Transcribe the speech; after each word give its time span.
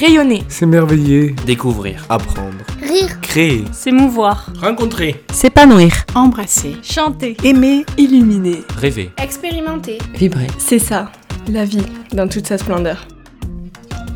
Rayonner. 0.00 0.44
S'émerveiller. 0.48 1.34
Découvrir. 1.44 2.06
Apprendre. 2.08 2.64
Rire. 2.80 3.20
Créer. 3.20 3.64
S'émouvoir. 3.70 4.50
Rencontrer. 4.58 5.22
S'épanouir. 5.30 6.06
Embrasser. 6.14 6.74
Chanter. 6.82 7.36
Aimer. 7.44 7.84
Illuminer. 7.98 8.62
Rêver. 8.78 9.10
Expérimenter. 9.22 9.98
Vibrer. 10.14 10.46
C'est 10.56 10.78
ça, 10.78 11.12
la 11.52 11.66
vie, 11.66 11.84
dans 12.14 12.28
toute 12.28 12.46
sa 12.46 12.56
splendeur. 12.56 13.06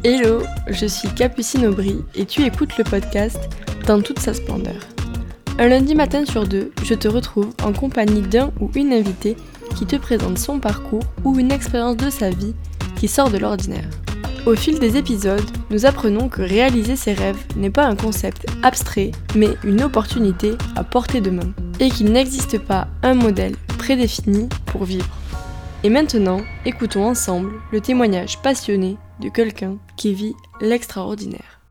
Hello, 0.03 0.41
je 0.71 0.87
suis 0.87 1.09
Capucine 1.11 1.67
Aubry 1.67 2.03
et 2.14 2.25
tu 2.25 2.46
écoutes 2.46 2.79
le 2.79 2.85
podcast 2.85 3.39
Dans 3.87 4.01
toute 4.01 4.21
sa 4.21 4.32
splendeur. 4.32 4.80
Un 5.59 5.69
lundi 5.69 5.95
matin 5.95 6.25
sur 6.25 6.48
deux, 6.48 6.73
je 6.82 6.95
te 6.95 7.09
retrouve 7.09 7.51
en 7.62 7.75
compagnie 7.75 8.23
d'un 8.23 8.53
ou 8.59 8.71
une 8.75 8.95
invitée 8.95 9.37
qui 9.77 9.85
te 9.85 9.96
présente 9.96 10.39
son 10.39 10.61
parcours 10.61 11.05
ou 11.25 11.39
une 11.39 11.53
expérience 11.53 11.98
de 11.98 12.09
sa 12.09 12.30
vie 12.30 12.55
qui 12.96 13.07
sort 13.07 13.29
de 13.29 13.37
l'ordinaire. 13.37 13.91
Au 14.47 14.55
fil 14.55 14.79
des 14.79 14.99
épisodes, 14.99 15.41
nous 15.71 15.87
apprenons 15.87 16.29
que 16.29 16.43
réaliser 16.43 16.96
ses 16.96 17.14
rêves 17.14 17.43
n'est 17.57 17.71
pas 17.71 17.87
un 17.87 17.96
concept 17.96 18.45
abstrait, 18.63 19.11
mais 19.35 19.49
une 19.64 19.82
opportunité 19.82 20.53
à 20.77 20.85
portée 20.85 21.23
de 21.23 21.31
main, 21.31 21.55
et 21.81 21.89
qu'il 21.89 22.13
n'existe 22.13 22.59
pas 22.59 22.89
un 23.03 23.15
modèle 23.15 23.57
prédéfini 23.79 24.51
pour 24.67 24.85
vivre. 24.85 25.09
Et 25.82 25.89
maintenant, 25.89 26.43
écoutons 26.67 27.04
ensemble 27.04 27.54
le 27.73 27.81
témoignage 27.81 28.43
passionné 28.43 28.99
de 29.23 29.31
quelqu'un 29.31 29.79
qui 29.96 30.13
vit 30.13 30.35
l'extraordinaire. 30.61 31.63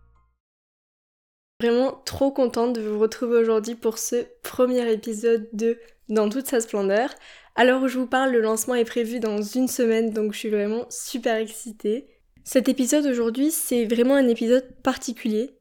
Vraiment 1.62 2.02
trop 2.06 2.32
contente 2.32 2.74
de 2.74 2.82
vous 2.82 2.98
retrouver 2.98 3.38
aujourd'hui 3.38 3.76
pour 3.76 4.00
ce 4.00 4.26
premier 4.42 4.92
épisode 4.92 5.48
de 5.54 5.78
Dans 6.10 6.28
toute 6.28 6.48
sa 6.48 6.60
splendeur. 6.60 7.12
Alors 7.56 7.84
où 7.84 7.88
je 7.88 8.00
vous 8.00 8.08
parle, 8.08 8.32
le 8.32 8.42
lancement 8.42 8.74
est 8.74 8.84
prévu 8.84 9.20
dans 9.20 9.44
une 9.44 9.68
semaine, 9.68 10.10
donc 10.10 10.34
je 10.34 10.40
suis 10.40 10.50
vraiment 10.50 10.88
super 10.90 11.36
excitée. 11.36 12.08
Cet 12.44 12.68
épisode 12.68 13.06
aujourd'hui, 13.06 13.52
c'est 13.52 13.86
vraiment 13.86 14.16
un 14.16 14.28
épisode 14.28 14.68
particulier. 14.84 15.52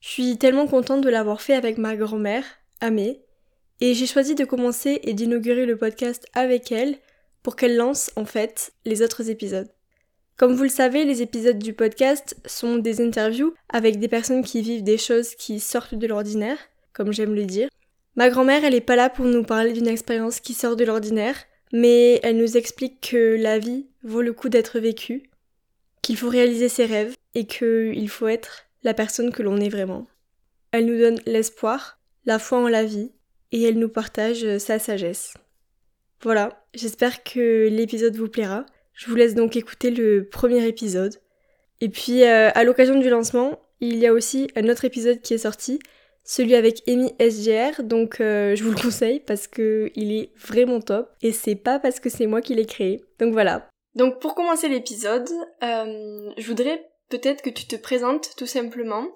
Je 0.00 0.08
suis 0.08 0.38
tellement 0.38 0.68
contente 0.68 1.00
de 1.00 1.08
l'avoir 1.10 1.40
fait 1.40 1.54
avec 1.54 1.76
ma 1.76 1.96
grand-mère, 1.96 2.44
Amé, 2.80 3.20
et 3.80 3.94
j'ai 3.94 4.06
choisi 4.06 4.36
de 4.36 4.44
commencer 4.44 5.00
et 5.02 5.12
d'inaugurer 5.12 5.66
le 5.66 5.76
podcast 5.76 6.26
avec 6.32 6.70
elle 6.70 6.98
pour 7.42 7.56
qu'elle 7.56 7.76
lance 7.76 8.12
en 8.14 8.24
fait 8.24 8.72
les 8.84 9.02
autres 9.02 9.28
épisodes. 9.28 9.68
Comme 10.36 10.54
vous 10.54 10.62
le 10.62 10.68
savez, 10.68 11.04
les 11.04 11.20
épisodes 11.20 11.58
du 11.58 11.72
podcast 11.72 12.36
sont 12.46 12.76
des 12.76 13.00
interviews 13.00 13.52
avec 13.68 13.98
des 13.98 14.08
personnes 14.08 14.44
qui 14.44 14.62
vivent 14.62 14.84
des 14.84 14.98
choses 14.98 15.34
qui 15.34 15.58
sortent 15.58 15.96
de 15.96 16.06
l'ordinaire, 16.06 16.58
comme 16.92 17.12
j'aime 17.12 17.34
le 17.34 17.44
dire. 17.44 17.68
Ma 18.14 18.30
grand-mère, 18.30 18.64
elle 18.64 18.74
est 18.74 18.80
pas 18.80 18.96
là 18.96 19.10
pour 19.10 19.24
nous 19.24 19.42
parler 19.42 19.72
d'une 19.72 19.88
expérience 19.88 20.38
qui 20.38 20.54
sort 20.54 20.76
de 20.76 20.84
l'ordinaire, 20.84 21.36
mais 21.72 22.20
elle 22.22 22.36
nous 22.36 22.56
explique 22.56 23.10
que 23.10 23.36
la 23.36 23.58
vie 23.58 23.86
vaut 24.04 24.22
le 24.22 24.32
coup 24.32 24.48
d'être 24.48 24.78
vécue, 24.78 25.24
qu'il 26.04 26.18
faut 26.18 26.28
réaliser 26.28 26.68
ses 26.68 26.84
rêves 26.84 27.14
et 27.34 27.46
qu'il 27.46 28.08
faut 28.10 28.28
être 28.28 28.66
la 28.82 28.92
personne 28.92 29.32
que 29.32 29.42
l'on 29.42 29.56
est 29.56 29.70
vraiment. 29.70 30.06
Elle 30.70 30.84
nous 30.84 30.98
donne 30.98 31.18
l'espoir, 31.24 31.98
la 32.26 32.38
foi 32.38 32.58
en 32.58 32.68
la 32.68 32.84
vie, 32.84 33.10
et 33.52 33.62
elle 33.62 33.78
nous 33.78 33.88
partage 33.88 34.58
sa 34.58 34.78
sagesse. 34.78 35.32
Voilà, 36.20 36.62
j'espère 36.74 37.24
que 37.24 37.68
l'épisode 37.68 38.16
vous 38.16 38.28
plaira. 38.28 38.66
Je 38.92 39.06
vous 39.08 39.16
laisse 39.16 39.34
donc 39.34 39.56
écouter 39.56 39.90
le 39.90 40.28
premier 40.28 40.66
épisode. 40.66 41.14
Et 41.80 41.88
puis, 41.88 42.24
euh, 42.24 42.50
à 42.54 42.64
l'occasion 42.64 43.00
du 43.00 43.08
lancement, 43.08 43.58
il 43.80 43.96
y 43.96 44.06
a 44.06 44.12
aussi 44.12 44.48
un 44.56 44.68
autre 44.68 44.84
épisode 44.84 45.22
qui 45.22 45.32
est 45.32 45.38
sorti, 45.38 45.78
celui 46.22 46.54
avec 46.54 46.82
Amy 46.86 47.14
SGR, 47.18 47.82
donc 47.82 48.20
euh, 48.20 48.54
je 48.54 48.62
vous 48.62 48.70
le 48.70 48.76
conseille 48.82 49.20
parce 49.20 49.46
que 49.46 49.90
il 49.94 50.12
est 50.12 50.30
vraiment 50.36 50.80
top 50.80 51.10
et 51.22 51.32
c'est 51.32 51.54
pas 51.54 51.78
parce 51.78 51.98
que 51.98 52.10
c'est 52.10 52.26
moi 52.26 52.42
qui 52.42 52.54
l'ai 52.54 52.66
créé. 52.66 53.02
Donc 53.18 53.32
voilà, 53.32 53.68
donc 53.94 54.20
pour 54.20 54.34
commencer 54.34 54.68
l'épisode, 54.68 55.28
euh, 55.62 56.30
je 56.36 56.46
voudrais 56.46 56.90
peut-être 57.10 57.42
que 57.42 57.50
tu 57.50 57.66
te 57.66 57.76
présentes 57.76 58.30
tout 58.36 58.46
simplement 58.46 59.06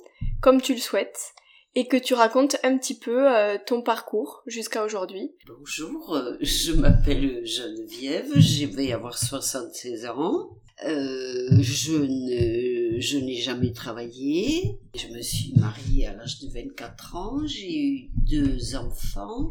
comme 0.40 0.62
tu 0.62 0.74
le 0.74 0.80
souhaites 0.80 1.32
et 1.74 1.88
que 1.88 1.96
tu 1.96 2.14
racontes 2.14 2.56
un 2.62 2.78
petit 2.78 2.96
peu 2.96 3.28
euh, 3.28 3.58
ton 3.66 3.82
parcours 3.82 4.42
jusqu'à 4.46 4.84
aujourd'hui. 4.84 5.32
Bonjour, 5.46 6.14
euh, 6.14 6.36
je 6.40 6.72
m'appelle 6.72 7.44
Geneviève, 7.44 8.38
je 8.38 8.66
vais 8.66 8.92
avoir 8.92 9.18
76 9.18 10.06
ans. 10.06 10.50
Je 10.80 11.92
ne, 11.92 13.00
je 13.00 13.18
n'ai 13.18 13.34
jamais 13.34 13.72
travaillé. 13.72 14.78
Je 14.94 15.08
me 15.08 15.20
suis 15.20 15.52
mariée 15.56 16.06
à 16.06 16.14
l'âge 16.14 16.38
de 16.38 16.48
24 16.52 17.16
ans. 17.16 17.46
J'ai 17.46 17.82
eu 17.82 18.10
deux 18.30 18.76
enfants, 18.76 19.50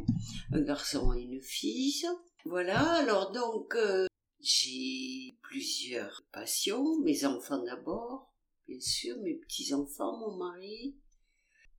un 0.54 0.62
garçon 0.62 1.14
et 1.14 1.22
une 1.22 1.42
fille. 1.42 2.06
Voilà. 2.46 2.80
Alors 2.94 3.34
donc, 3.34 3.76
j'ai 4.42 5.38
plusieurs 5.42 6.26
passions, 6.32 7.00
mes 7.00 7.26
enfants 7.26 7.64
d'abord, 7.64 8.32
bien 8.68 8.80
sûr, 8.80 9.18
mes 9.22 9.36
petits-enfants, 9.36 10.18
mon 10.18 10.38
mari. 10.38 10.96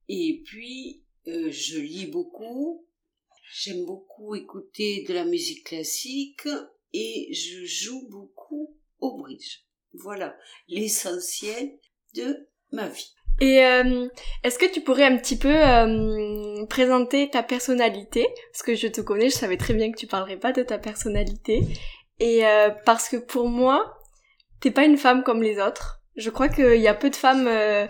Et 0.08 0.42
puis, 0.44 1.04
euh, 1.28 1.50
je 1.50 1.78
lis 1.78 2.06
beaucoup. 2.06 2.86
J'aime 3.50 3.86
beaucoup 3.86 4.34
écouter 4.34 5.04
de 5.08 5.14
la 5.14 5.24
musique 5.24 5.64
classique 5.64 6.48
et 6.92 7.32
je 7.32 7.64
joue 7.64 8.08
beaucoup 8.08 8.76
au 9.00 9.16
bridge. 9.16 9.64
Voilà 9.94 10.36
l'essentiel 10.68 11.78
de 12.14 12.48
ma 12.72 12.88
vie. 12.88 13.14
Et 13.40 13.64
euh, 13.64 14.08
est-ce 14.42 14.58
que 14.58 14.70
tu 14.70 14.80
pourrais 14.80 15.04
un 15.04 15.16
petit 15.16 15.38
peu 15.38 15.54
euh, 15.54 16.66
présenter 16.66 17.30
ta 17.30 17.42
personnalité? 17.42 18.26
Parce 18.52 18.62
que 18.62 18.74
je 18.74 18.88
te 18.88 19.00
connais, 19.00 19.30
je 19.30 19.36
savais 19.36 19.56
très 19.56 19.74
bien 19.74 19.92
que 19.92 19.96
tu 19.96 20.08
parlerais 20.08 20.38
pas 20.38 20.52
de 20.52 20.62
ta 20.62 20.78
personnalité. 20.78 21.60
Et 22.20 22.46
euh, 22.46 22.70
parce 22.84 23.08
que 23.08 23.16
pour 23.16 23.48
moi, 23.48 23.98
t'es 24.60 24.70
pas 24.70 24.84
une 24.84 24.96
femme 24.96 25.22
comme 25.22 25.42
les 25.42 25.58
autres. 25.58 25.98
Je 26.16 26.30
crois 26.30 26.48
qu'il 26.48 26.80
y 26.80 26.88
a 26.88 26.94
peu 26.94 27.10
de 27.10 27.16
femmes 27.16 27.46
euh, 27.46 27.86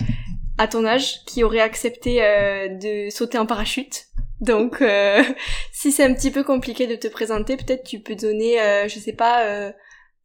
à 0.58 0.68
ton 0.68 0.84
âge 0.84 1.24
qui 1.24 1.42
auraient 1.42 1.60
accepté 1.60 2.22
euh, 2.22 2.68
de 2.68 3.10
sauter 3.10 3.38
en 3.38 3.46
parachute. 3.46 4.06
Donc, 4.40 4.82
euh, 4.82 5.22
si 5.72 5.90
c'est 5.90 6.04
un 6.04 6.14
petit 6.14 6.30
peu 6.30 6.44
compliqué 6.44 6.86
de 6.86 6.94
te 6.94 7.08
présenter, 7.08 7.56
peut-être 7.56 7.84
tu 7.84 8.00
peux 8.00 8.14
donner, 8.14 8.56
je 8.86 8.98
sais 8.98 9.14
pas, 9.14 9.72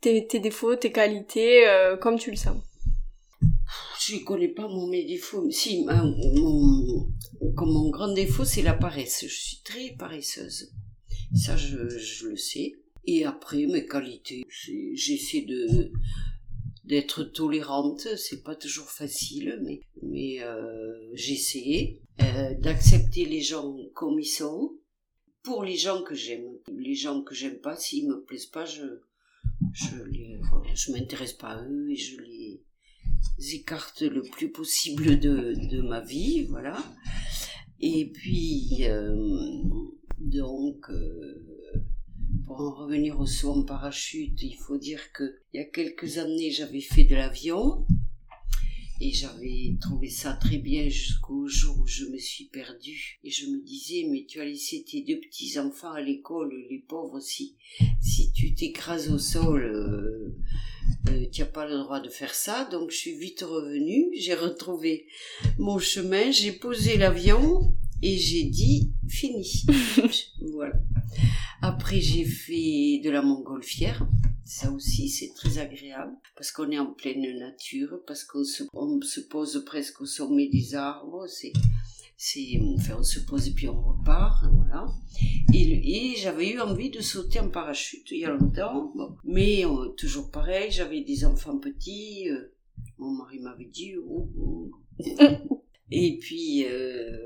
tes, 0.01 0.27
tes, 0.27 0.39
défauts, 0.39 0.75
tes 0.75 0.91
qualités, 0.91 1.65
comme 2.01 2.19
tu 2.19 2.29
le 2.29 2.37
sens. 2.37 2.61
Je 4.05 4.15
ne 4.15 4.23
connais 4.25 4.49
pas 4.49 4.67
mon 4.67 4.87
mes 4.87 5.05
défauts. 5.05 5.49
Si, 5.49 5.85
mon, 5.85 7.07
comme 7.55 7.71
mon 7.71 7.89
grand 7.89 8.13
défaut, 8.13 8.43
c'est 8.43 8.61
la 8.61 8.73
paresse. 8.73 9.23
Je 9.23 9.33
suis 9.33 9.61
très 9.63 9.95
paresseuse. 9.97 10.73
Ça, 11.33 11.55
je, 11.55 11.87
je 11.87 12.27
le 12.27 12.35
sais. 12.35 12.73
Et 13.05 13.25
après, 13.25 13.65
mes 13.65 13.85
qualités, 13.85 14.45
j'essaie 14.49 15.41
de 15.41 15.91
d'être 16.85 17.23
tolérante. 17.23 18.07
C'est 18.17 18.43
pas 18.43 18.55
toujours 18.55 18.89
facile, 18.89 19.59
mais 19.63 19.81
mais 20.01 20.41
euh, 20.41 21.09
j'essaie 21.13 22.01
euh, 22.21 22.53
d'accepter 22.55 23.25
les 23.25 23.41
gens 23.41 23.75
comme 23.93 24.19
ils 24.19 24.25
sont. 24.25 24.73
Pour 25.43 25.63
les 25.63 25.75
gens 25.75 26.01
que 26.03 26.15
j'aime, 26.15 26.45
les 26.71 26.95
gens 26.95 27.21
que 27.21 27.35
j'aime 27.35 27.59
pas, 27.59 27.75
s'ils 27.75 28.07
me 28.07 28.23
plaisent 28.23 28.45
pas, 28.45 28.65
je 28.65 28.83
je 29.73 30.03
les, 30.05 30.39
je 30.73 30.91
m'intéresse 30.91 31.33
pas 31.33 31.49
à 31.49 31.63
eux 31.65 31.89
et 31.89 31.95
je 31.95 32.21
les 32.21 32.61
écarte 33.53 34.01
le 34.01 34.21
plus 34.21 34.51
possible 34.51 35.19
de 35.19 35.53
de 35.69 35.81
ma 35.81 35.99
vie, 35.99 36.45
voilà. 36.45 36.77
Et 37.79 38.09
puis 38.13 38.83
euh, 38.83 39.13
donc 40.19 40.89
euh, 40.89 41.83
pour 42.45 42.59
en 42.61 42.71
revenir 42.71 43.19
au 43.19 43.25
saut 43.25 43.51
en 43.51 43.63
parachute, 43.63 44.41
il 44.41 44.55
faut 44.55 44.77
dire 44.77 45.11
que 45.13 45.39
il 45.53 45.57
y 45.57 45.59
a 45.59 45.65
quelques 45.65 46.17
années, 46.17 46.51
j'avais 46.51 46.81
fait 46.81 47.03
de 47.03 47.15
l'avion 47.15 47.85
et 49.01 49.11
j'avais 49.11 49.75
trouvé 49.81 50.09
ça 50.09 50.33
très 50.33 50.57
bien 50.57 50.87
jusqu'au 50.87 51.47
jour 51.47 51.77
où 51.79 51.87
je 51.87 52.05
me 52.05 52.17
suis 52.17 52.45
perdue 52.45 53.19
et 53.23 53.29
je 53.29 53.47
me 53.47 53.61
disais 53.61 54.07
mais 54.09 54.25
tu 54.25 54.39
as 54.39 54.45
laissé 54.45 54.83
tes 54.83 55.01
deux 55.01 55.19
petits 55.19 55.59
enfants 55.59 55.91
à 55.91 56.01
l'école, 56.01 56.53
les 56.69 56.79
pauvres 56.79 57.19
si 57.19 57.55
si 58.01 58.31
tu 58.31 58.53
t'écrases 58.53 59.11
au 59.11 59.17
sol. 59.17 59.63
Euh, 59.63 60.35
euh, 61.09 61.25
tu 61.31 61.41
n'as 61.41 61.47
pas 61.47 61.67
le 61.67 61.77
droit 61.77 62.01
de 62.01 62.09
faire 62.09 62.33
ça, 62.33 62.65
donc 62.65 62.91
je 62.91 62.97
suis 62.97 63.17
vite 63.17 63.41
revenue, 63.41 64.09
j'ai 64.17 64.35
retrouvé 64.35 65.07
mon 65.57 65.79
chemin, 65.79 66.31
j'ai 66.31 66.51
posé 66.51 66.97
l'avion 66.97 67.73
et 68.01 68.17
j'ai 68.17 68.43
dit 68.43 68.91
fini. 69.07 69.65
Après, 71.65 72.01
j'ai 72.01 72.25
fait 72.25 72.99
de 73.05 73.09
la 73.09 73.21
montgolfière. 73.21 74.05
Ça 74.43 74.69
aussi, 74.69 75.07
c'est 75.07 75.33
très 75.33 75.59
agréable 75.59 76.11
parce 76.35 76.51
qu'on 76.51 76.69
est 76.71 76.77
en 76.77 76.91
pleine 76.93 77.39
nature, 77.39 78.01
parce 78.05 78.25
qu'on 78.25 78.43
se, 78.43 78.63
pose 79.29 79.63
presque 79.65 80.01
au 80.01 80.05
sommet 80.05 80.49
des 80.49 80.75
arbres. 80.75 81.25
C'est, 81.29 81.53
c'est, 82.17 82.59
enfin, 82.77 82.97
on 82.99 83.03
se 83.03 83.21
pose 83.21 83.47
et 83.47 83.53
puis 83.53 83.69
on 83.69 83.81
repart, 83.81 84.43
voilà. 84.51 84.87
Et, 85.53 86.15
j'avais 86.17 86.51
eu 86.51 86.59
envie 86.59 86.89
de 86.89 86.99
sauter 86.99 87.39
en 87.39 87.49
parachute 87.49 88.11
il 88.11 88.19
y 88.19 88.25
a 88.25 88.31
longtemps, 88.31 88.93
mais 89.23 89.65
euh, 89.65 89.87
toujours 89.95 90.31
pareil, 90.31 90.69
j'avais 90.69 90.99
des 90.99 91.23
enfants 91.23 91.59
petits. 91.59 92.29
Euh, 92.29 92.53
mon 92.97 93.11
mari 93.11 93.39
m'avait 93.39 93.69
dit, 93.71 93.93
oh. 93.95 94.69
et 95.91 96.17
puis 96.19 96.65
euh, 96.67 97.17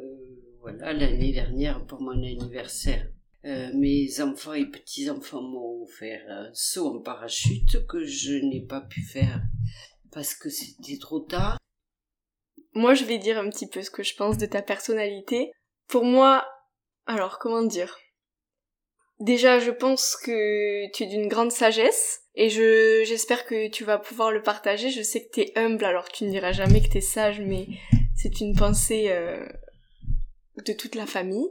voilà, 0.62 0.94
l'année 0.94 1.34
dernière 1.34 1.84
pour 1.88 2.04
mon 2.04 2.12
anniversaire, 2.12 3.10
euh, 3.45 3.72
mes 3.74 4.19
enfants 4.22 4.54
et 4.54 4.66
petits-enfants 4.66 5.42
m'ont 5.42 5.84
offert 5.84 6.22
un 6.30 6.50
saut 6.54 6.98
en 6.98 7.01
parachute 7.01 7.86
que 7.88 8.04
je 8.04 8.34
n'ai 8.34 8.62
pas 8.62 8.81
pu 8.81 9.01
faire 9.01 9.42
parce 10.12 10.34
que 10.34 10.50
c'était 10.50 10.98
trop 10.98 11.19
tard. 11.19 11.57
moi 12.74 12.94
je 12.94 13.04
vais 13.04 13.19
dire 13.19 13.38
un 13.38 13.50
petit 13.50 13.68
peu 13.68 13.81
ce 13.81 13.92
que 13.92 14.04
je 14.04 14.16
pense 14.16 14.38
de 14.38 14.45
ta 14.45 14.62
personnalité. 14.62 15.51
Pour 15.88 16.04
moi, 16.04 16.45
alors 17.06 17.39
comment 17.39 17.63
dire? 17.63 17.98
Déjà, 19.19 19.57
je 19.60 19.72
pense 19.72 20.16
que 20.16 20.92
tu 20.92 21.04
es 21.04 21.07
d'une 21.07 21.28
grande 21.28 21.51
sagesse 21.51 22.22
et 22.36 22.50
je 22.50 23.04
j'espère 23.06 23.45
que 23.45 23.68
tu 23.69 23.84
vas 23.84 23.98
pouvoir 23.98 24.31
le 24.31 24.44
partager. 24.44 24.92
Je 24.92 25.01
sais 25.01 25.25
que 25.25 25.31
tu 25.31 25.42
es 25.42 25.57
humble, 25.57 25.86
alors 25.86 26.10
tu 26.10 26.25
ne 26.25 26.30
diras 26.30 26.51
jamais 26.51 26.81
que 26.81 26.89
tu 26.89 26.98
es 26.98 27.01
sage, 27.01 27.42
mais 27.42 27.68
c'est 28.16 28.42
une 28.42 28.56
pensée 28.56 29.07
euh, 29.10 29.48
de 30.66 30.74
toute 30.74 30.94
la 30.94 31.07
famille. 31.07 31.48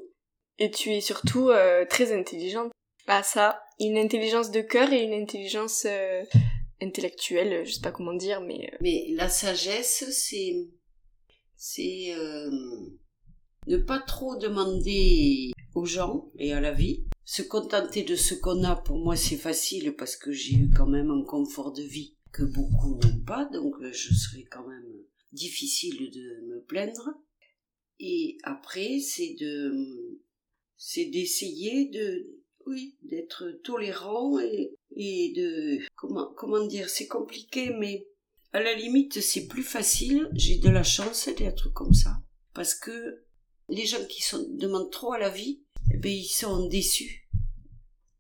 Et 0.59 0.71
tu 0.71 0.91
es 0.91 1.01
surtout 1.01 1.51
euh, 1.51 1.85
très 1.85 2.17
intelligente. 2.17 2.73
Ah 3.07 3.23
ça, 3.23 3.63
une 3.79 3.99
intelligence 3.99 4.51
de 4.51 4.61
cœur 4.61 4.93
et 4.93 5.03
une 5.03 5.15
intelligence 5.15 5.87
euh, 5.87 6.25
intellectuelle, 6.81 7.65
je 7.65 7.73
sais 7.73 7.81
pas 7.81 7.93
comment 7.93 8.15
dire, 8.15 8.41
mais... 8.41 8.73
Mais 8.81 9.07
la 9.11 9.29
sagesse, 9.29 10.05
c'est... 10.11 10.69
C'est... 11.57 12.15
ne 13.67 13.77
pas 13.77 13.99
trop 14.01 14.37
demander 14.37 15.53
aux 15.75 15.85
gens 15.85 16.31
et 16.39 16.53
à 16.53 16.61
la 16.61 16.73
vie. 16.73 17.05
Se 17.25 17.43
contenter 17.43 18.03
de 18.03 18.17
ce 18.17 18.35
qu'on 18.35 18.63
a, 18.65 18.77
pour 18.77 18.99
moi, 18.99 19.17
c'est 19.17 19.37
facile 19.37 19.95
parce 19.97 20.17
que 20.17 20.33
j'ai 20.33 20.55
eu 20.55 20.71
quand 20.75 20.87
même 20.87 21.11
un 21.11 21.25
confort 21.25 21.73
de 21.73 21.83
vie 21.83 22.17
que 22.33 22.45
beaucoup 22.45 22.99
n'ont 23.03 23.21
pas, 23.25 23.47
donc 23.53 23.75
euh, 23.81 23.93
je 23.93 24.15
serais 24.15 24.45
quand 24.51 24.67
même 24.67 24.93
difficile 25.33 26.11
de 26.11 26.47
me 26.49 26.63
plaindre. 26.63 27.11
Et 27.99 28.39
après, 28.43 29.01
c'est 29.01 29.37
de, 29.41 30.21
c'est 30.77 31.07
d'essayer 31.07 31.87
de, 31.87 32.41
oui, 32.67 32.97
d'être 33.03 33.51
tolérant 33.65 34.39
et, 34.41 34.75
et 34.95 35.33
de, 35.35 35.81
comment, 35.95 36.33
comment 36.37 36.65
dire, 36.67 36.89
c'est 36.89 37.07
compliqué, 37.07 37.71
mais 37.71 38.07
à 38.53 38.61
la 38.63 38.75
limite, 38.75 39.21
c'est 39.21 39.47
plus 39.49 39.63
facile. 39.63 40.31
J'ai 40.33 40.59
de 40.59 40.71
la 40.71 40.83
chance 40.83 41.29
d'être 41.37 41.69
comme 41.73 41.95
ça. 41.95 42.23
Parce 42.55 42.75
que 42.75 43.23
les 43.69 43.85
gens 43.85 44.05
qui 44.09 44.23
sont, 44.23 44.47
demandent 44.51 44.91
trop 44.91 45.13
à 45.13 45.19
la 45.19 45.29
vie, 45.29 45.61
eh 45.93 45.99
ben, 45.99 46.11
ils 46.11 46.25
sont 46.25 46.67
déçus. 46.67 47.29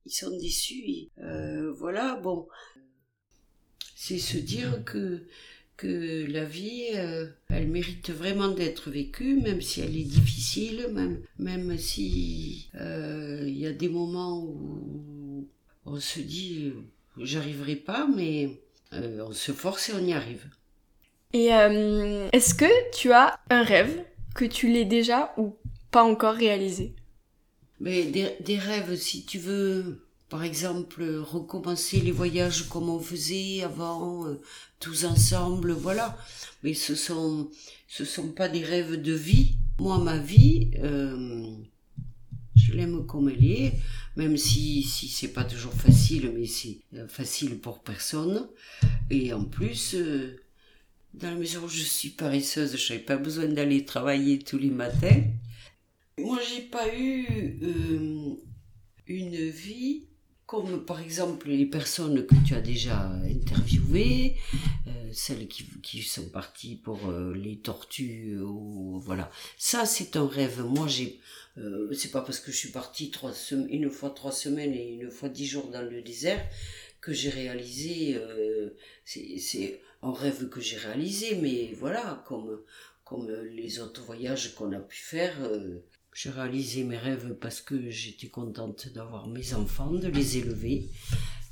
Ils 0.05 0.13
sont 0.13 0.37
déçus. 0.37 1.09
Euh, 1.19 1.73
voilà, 1.73 2.17
bon. 2.17 2.47
C'est 3.95 4.19
se 4.19 4.37
dire 4.37 4.85
que, 4.85 5.27
que 5.77 6.27
la 6.31 6.45
vie, 6.45 6.89
euh, 6.95 7.27
elle 7.51 7.69
mérite 7.69 8.11
vraiment 8.11 8.49
d'être 8.49 8.91
vécue, 8.91 9.41
même 9.41 9.61
si 9.61 9.81
elle 9.81 9.97
est 9.97 10.05
difficile, 10.05 10.89
même, 10.93 11.21
même 11.39 11.77
si 11.77 12.71
euh, 12.81 13.45
il 13.47 13.59
y 13.59 13.67
a 13.67 13.73
des 13.73 13.89
moments 13.89 14.43
où 14.43 15.47
on 15.85 16.01
se 16.01 16.21
dit 16.21 16.73
j'arriverai 17.19 17.77
pas, 17.77 18.07
mais 18.07 18.61
on 18.93 19.33
se 19.33 19.53
force 19.53 19.91
et 19.91 19.93
on 19.95 20.05
y 20.05 20.13
arrive. 20.13 20.47
Et 21.33 21.47
est-ce 21.47 22.55
que 22.55 22.97
tu 22.97 23.13
as 23.13 23.39
un 23.51 23.63
rêve 23.63 24.05
que 24.35 24.45
tu 24.45 24.69
l'aies 24.69 24.85
déjà 24.85 25.35
ou 25.37 25.57
pas 25.91 26.03
encore 26.03 26.35
réalisé? 26.35 26.95
Mais 27.81 28.05
des, 28.05 28.59
rêves, 28.59 28.97
si 28.97 29.25
tu 29.27 29.39
veux, 29.39 30.06
par 30.29 30.43
exemple, 30.43 31.05
recommencer 31.05 32.01
les 32.01 32.11
voyages 32.11 32.69
comme 32.69 32.89
on 32.89 32.99
faisait 32.99 33.63
avant, 33.63 34.27
euh, 34.27 34.41
tous 34.81 35.05
ensemble, 35.05 35.73
voilà. 35.73 36.19
Mais 36.65 36.75
ce 36.75 36.97
sont, 36.97 37.49
ce 37.87 38.05
sont 38.05 38.33
pas 38.33 38.49
des 38.49 38.65
rêves 38.65 39.01
de 39.01 39.13
vie. 39.13 39.57
Moi, 39.79 39.99
ma 39.99 40.19
vie, 40.19 40.71
euh, 40.83 41.47
je 42.57 42.73
l'aime 42.73 43.07
comme 43.07 43.29
elle 43.29 43.45
est, 43.45 43.75
même 44.17 44.37
si, 44.37 44.83
si 44.83 45.07
c'est 45.07 45.33
pas 45.33 45.45
toujours 45.45 45.75
facile, 45.75 46.33
mais 46.35 46.47
c'est 46.47 46.79
euh, 46.95 47.07
facile 47.07 47.61
pour 47.61 47.83
personne. 47.83 48.49
Et 49.11 49.33
en 49.33 49.45
plus, 49.45 49.95
dans 51.15 51.31
la 51.31 51.37
mesure 51.37 51.63
où 51.63 51.69
je 51.69 51.83
suis 51.83 52.09
paresseuse, 52.09 52.77
je 52.77 52.93
n'avais 52.93 53.05
pas 53.05 53.17
besoin 53.17 53.47
d'aller 53.47 53.85
travailler 53.85 54.41
tous 54.41 54.59
les 54.59 54.71
matins. 54.71 55.23
Moi, 56.19 56.41
j'ai 56.51 56.63
pas 56.63 56.89
eu 56.99 57.61
une 59.07 59.49
vie 59.51 60.07
comme 60.47 60.85
par 60.85 61.01
exemple 61.01 61.49
les 61.49 61.67
personnes 61.67 62.25
que 62.25 62.35
tu 62.47 62.55
as 62.55 62.61
déjà 62.61 63.11
interviewées, 63.25 64.37
euh, 64.87 64.91
celles 65.13 65.49
qui, 65.49 65.65
qui, 65.83 66.03
sont 66.03 66.29
parties 66.29 66.77
pour 66.77 67.09
euh, 67.09 67.35
les 67.35 67.59
tortues, 67.59 68.39
ou 68.39 69.01
voilà. 69.01 69.31
Ça, 69.59 69.87
c'est 69.87 70.17
un 70.17 70.27
rêve. 70.27 70.63
Moi, 70.63 70.87
j'ai, 70.87 71.19
c'est 71.93 72.13
pas 72.13 72.23
parce 72.23 72.39
que 72.39 72.53
je 72.53 72.57
suis 72.57 72.71
partie 72.71 73.11
une 73.71 73.91
fois 73.91 74.11
trois 74.11 74.33
semaines 74.33 74.75
et 74.75 74.95
une 74.95 75.11
fois 75.11 75.29
dix 75.29 75.47
jours 75.47 75.69
dans 75.69 75.83
le 75.83 76.03
désert 76.03 76.45
que 77.01 77.13
j'ai 77.13 77.31
réalisé. 77.31 78.21
c'est 79.05 79.81
un 80.03 80.13
rêve 80.13 80.49
que 80.49 80.61
j'ai 80.61 80.77
réalisé, 80.77 81.37
mais 81.37 81.73
voilà, 81.75 82.23
comme 82.27 82.61
comme 83.05 83.31
les 83.31 83.79
autres 83.79 84.03
voyages 84.03 84.57
qu'on 84.57 84.73
a 84.73 84.81
pu 84.81 84.97
faire 84.97 85.37
j'ai 86.17 86.31
réalisé 86.31 86.83
mes 86.83 86.97
rêves 86.97 87.35
parce 87.35 87.61
que 87.61 87.91
j'étais 87.91 88.29
contente 88.29 88.89
d'avoir 88.89 89.29
mes 89.29 89.53
enfants, 89.53 89.93
de 89.93 90.09
les 90.09 90.39
élever, 90.39 90.89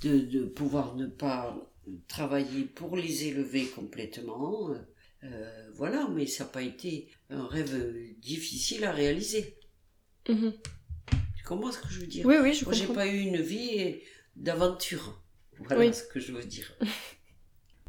de, 0.03 0.21
de, 0.21 0.47
pouvoir 0.47 0.97
ne 0.97 1.07
pas 1.07 1.55
travailler 2.09 2.65
pour 2.65 2.97
les 2.97 3.27
élever 3.27 3.67
complètement. 3.67 4.71
Euh, 5.23 5.71
voilà, 5.75 6.09
mais 6.09 6.27
ça 6.27 6.45
n'a 6.45 6.51
pas 6.51 6.63
été 6.63 7.11
un 7.29 7.47
rêve 7.47 7.95
difficile 8.21 8.87
à 8.87 8.93
réaliser. 8.93 9.59
Mhm. 10.31 10.55
Tu 11.37 11.45
comprends 11.45 11.71
ce 11.71 11.81
que 11.81 11.91
je 11.91 12.01
veux 12.01 12.07
dire? 12.07 12.25
Oui, 12.25 12.37
oui, 12.41 12.55
je 12.55 12.65
Moi, 12.65 12.73
j'ai 12.73 12.87
pas 12.87 13.07
eu 13.07 13.19
une 13.19 13.43
vie 13.43 14.01
d'aventure. 14.35 15.23
Voilà 15.59 15.93
ce 15.93 16.05
que 16.05 16.21
je 16.21 16.33
veux 16.33 16.45
dire. 16.45 16.75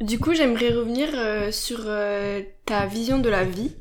Du 0.01 0.19
coup, 0.19 0.33
j'aimerais 0.33 0.73
revenir 0.73 1.07
euh, 1.13 1.53
sur 1.53 1.85
euh, 1.85 2.41
ta 2.65 2.85
vision 2.85 3.17
de 3.17 3.29
la 3.29 3.45
vie. 3.45 3.71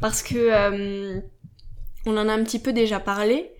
Parce 0.00 0.22
que 0.22 1.20
on 2.06 2.16
en 2.16 2.28
a 2.28 2.32
un 2.32 2.44
petit 2.44 2.58
peu 2.58 2.72
déjà 2.72 3.00
parlé, 3.00 3.50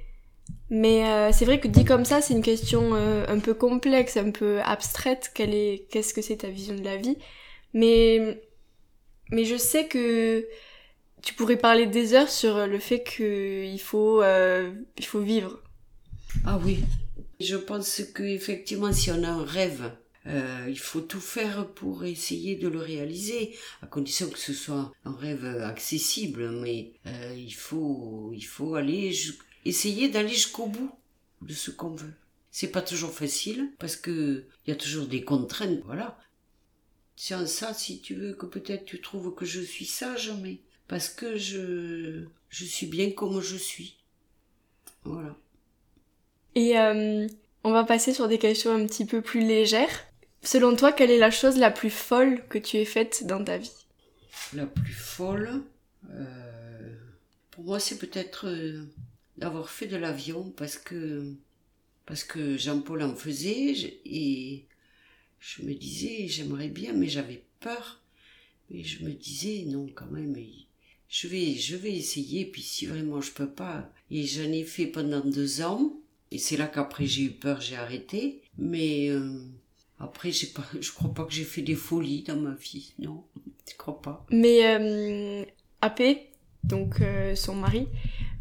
mais 0.71 1.05
euh, 1.05 1.31
c'est 1.33 1.45
vrai 1.45 1.61
que 1.61 1.69
dit 1.69 1.85
comme 1.85 2.05
ça, 2.05 2.21
c'est 2.21 2.35
une 2.35 2.43
question 2.43 2.95
euh, 2.95 3.25
un 3.29 3.39
peu 3.39 3.55
complexe, 3.55 4.17
un 4.17 4.31
peu 4.31 4.61
abstraite. 4.63 5.31
Quelle 5.35 5.55
est, 5.55 5.87
qu'est-ce 5.91 6.15
que 6.15 6.23
c'est 6.23 6.39
ta 6.39 6.49
vision 6.49 6.75
de 6.75 6.83
la 6.83 6.97
vie 6.97 7.19
Mais, 7.75 8.41
mais 9.31 9.45
je 9.45 9.57
sais 9.57 9.87
que 9.87 10.47
tu 11.23 11.35
pourrais 11.35 11.57
parler 11.57 11.87
des 11.87 12.15
heures 12.15 12.31
sur 12.31 12.67
le 12.67 12.79
fait 12.79 13.05
qu'il 13.05 13.81
faut, 13.81 14.23
euh, 14.23 14.73
il 14.99 15.05
faut 15.05 15.21
vivre. 15.21 15.63
Ah 16.47 16.59
oui, 16.65 16.81
je 17.39 17.57
pense 17.57 18.03
que 18.15 18.23
effectivement, 18.23 18.93
si 18.93 19.11
on 19.11 19.23
a 19.23 19.29
un 19.29 19.45
rêve 19.45 19.93
euh, 20.27 20.67
il 20.69 20.79
faut 20.79 21.01
tout 21.01 21.21
faire 21.21 21.69
pour 21.69 22.05
essayer 22.05 22.57
de 22.57 22.69
le 22.69 22.79
réaliser, 22.79 23.57
à 23.83 23.87
condition 23.87 24.31
que 24.31 24.39
ce 24.39 24.53
soit 24.53 24.93
un 25.05 25.15
rêve 25.15 25.45
accessible, 25.45 26.51
mais 26.51 26.93
euh, 27.07 27.35
il 27.37 27.55
faut, 27.55 28.33
il 28.35 28.45
faut 28.45 28.75
aller, 28.75 29.13
essayer 29.65 30.09
d'aller 30.09 30.29
jusqu'au 30.29 30.67
bout 30.67 30.93
de 31.43 31.55
ce 31.55 31.71
qu'on 31.71 31.95
veut. 31.95 32.15
C'est 32.51 32.71
pas 32.71 32.83
toujours 32.83 33.13
facile, 33.13 33.73
parce 33.79 33.97
que 33.97 34.45
il 34.67 34.71
y 34.71 34.73
a 34.73 34.77
toujours 34.77 35.07
des 35.07 35.25
contraintes, 35.25 35.81
voilà. 35.85 36.19
En 37.31 37.47
ça, 37.47 37.73
si 37.73 38.01
tu 38.01 38.15
veux, 38.15 38.35
que 38.35 38.47
peut-être 38.47 38.85
tu 38.85 39.01
trouves 39.01 39.35
que 39.35 39.45
je 39.45 39.61
suis 39.61 39.85
sage, 39.85 40.33
mais 40.43 40.59
parce 40.89 41.09
que 41.09 41.37
je, 41.37 42.25
je 42.49 42.65
suis 42.65 42.87
bien 42.87 43.11
comme 43.13 43.41
je 43.41 43.57
suis. 43.57 43.97
Voilà. 45.05 45.37
Et 46.55 46.79
euh, 46.79 47.27
on 47.65 47.73
va 47.73 47.85
passer 47.85 48.13
sur 48.13 48.29
des 48.29 48.39
questions 48.39 48.75
un 48.75 48.87
petit 48.87 49.07
peu 49.07 49.23
plus 49.23 49.41
légères. 49.41 50.12
Selon 50.43 50.75
toi, 50.75 50.93
quelle 50.93 51.11
est 51.11 51.19
la 51.19 51.31
chose 51.31 51.57
la 51.57 51.71
plus 51.71 51.91
folle 51.91 52.47
que 52.49 52.59
tu 52.59 52.77
aies 52.77 52.85
faite 52.85 53.27
dans 53.27 53.45
ta 53.45 53.59
vie? 53.59 53.71
La 54.55 54.67
plus 54.67 54.93
folle, 54.93 55.63
euh, 56.11 56.97
pour 57.51 57.65
moi, 57.65 57.79
c'est 57.79 57.99
peut-être 57.99 58.49
euh, 58.49 58.85
d'avoir 59.37 59.71
fait 59.71 59.87
de 59.87 59.97
l'avion 59.97 60.51
parce 60.57 60.77
que 60.77 61.33
parce 62.07 62.25
que 62.25 62.57
Jean-Paul 62.57 63.03
en 63.03 63.15
faisait 63.15 64.01
et 64.05 64.67
je 65.39 65.63
me 65.63 65.73
disais 65.75 66.27
j'aimerais 66.27 66.69
bien, 66.69 66.93
mais 66.93 67.09
j'avais 67.09 67.43
peur. 67.61 68.01
Mais 68.71 68.83
je 68.83 69.05
me 69.05 69.13
disais 69.13 69.65
non 69.67 69.87
quand 69.95 70.11
même. 70.11 70.35
Je 71.09 71.29
vais 71.29 71.55
je 71.55 71.77
vais 71.77 71.93
essayer 71.93 72.45
puis 72.47 72.63
si 72.63 72.87
vraiment 72.87 73.21
je 73.21 73.31
peux 73.31 73.49
pas 73.49 73.89
et 74.11 74.27
j'en 74.27 74.51
ai 74.51 74.65
fait 74.65 74.87
pendant 74.87 75.21
deux 75.21 75.63
ans 75.63 75.93
et 76.31 76.39
c'est 76.39 76.57
là 76.57 76.67
qu'après 76.67 77.07
j'ai 77.07 77.25
eu 77.25 77.31
peur 77.31 77.61
j'ai 77.61 77.77
arrêté 77.77 78.41
mais 78.57 79.11
euh, 79.11 79.45
après, 80.03 80.33
j'ai 80.33 80.49
pas, 80.49 80.65
je 80.81 80.91
crois 80.91 81.15
pas 81.15 81.25
que 81.25 81.33
j'ai 81.33 81.45
fait 81.45 81.63
des 81.63 81.77
folies 81.77 82.25
dans 82.25 82.37
ma 82.37 82.55
vie, 82.55 82.93
non, 82.99 83.23
je 83.71 83.77
crois 83.77 84.03
pas. 84.03 84.27
Mais 84.31 84.67
euh, 84.67 85.45
Apé, 85.81 86.31
donc 86.65 87.01
euh, 87.01 87.37
son 87.37 87.55
mari, 87.55 87.87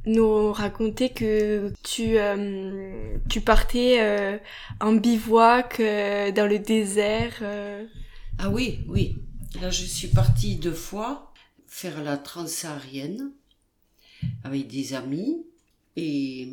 nous 0.07 0.51
racontait 0.51 1.11
que 1.11 1.71
tu, 1.83 2.17
euh, 2.17 3.17
tu 3.29 3.41
partais 3.41 4.01
euh, 4.01 4.37
en 4.79 4.93
bivouac 4.93 5.79
dans 5.79 6.49
le 6.49 6.57
désert. 6.57 7.43
Ah 8.39 8.49
oui, 8.49 8.79
oui. 8.87 9.17
Là, 9.61 9.69
je 9.69 9.85
suis 9.85 10.07
partie 10.07 10.55
deux 10.55 10.73
fois 10.73 11.31
faire 11.67 12.03
la 12.03 12.17
transsaharienne 12.17 13.31
avec 14.43 14.67
des 14.67 14.95
amis 14.95 15.45
et, 15.95 16.47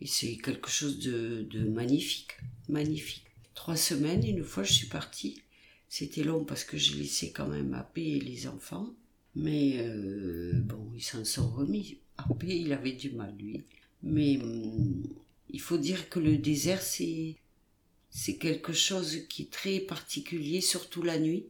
et 0.00 0.06
c'est 0.06 0.36
quelque 0.38 0.70
chose 0.70 0.98
de, 0.98 1.46
de 1.50 1.68
magnifique, 1.68 2.32
magnifique 2.68 3.24
trois 3.54 3.76
semaines. 3.76 4.24
Une 4.26 4.44
fois, 4.44 4.62
je 4.62 4.72
suis 4.72 4.86
partie. 4.86 5.42
C'était 5.88 6.24
long 6.24 6.44
parce 6.44 6.64
que 6.64 6.76
j'ai 6.76 6.94
laissé 6.96 7.30
quand 7.32 7.48
même 7.48 7.74
à 7.74 7.82
paix 7.82 8.18
les 8.22 8.46
enfants. 8.46 8.88
Mais 9.36 9.78
euh, 9.78 10.52
bon, 10.54 10.90
ils 10.94 11.02
s'en 11.02 11.24
sont 11.24 11.48
remis. 11.48 11.98
Après, 12.16 12.56
il 12.58 12.72
avait 12.72 12.92
du 12.92 13.10
mal, 13.10 13.34
lui. 13.38 13.64
Mais 14.02 14.38
hum, 14.38 15.02
il 15.50 15.60
faut 15.60 15.78
dire 15.78 16.08
que 16.08 16.20
le 16.20 16.36
désert, 16.36 16.82
c'est, 16.82 17.36
c'est 18.10 18.36
quelque 18.36 18.72
chose 18.72 19.26
qui 19.28 19.42
est 19.42 19.52
très 19.52 19.80
particulier, 19.80 20.60
surtout 20.60 21.02
la 21.02 21.18
nuit. 21.18 21.46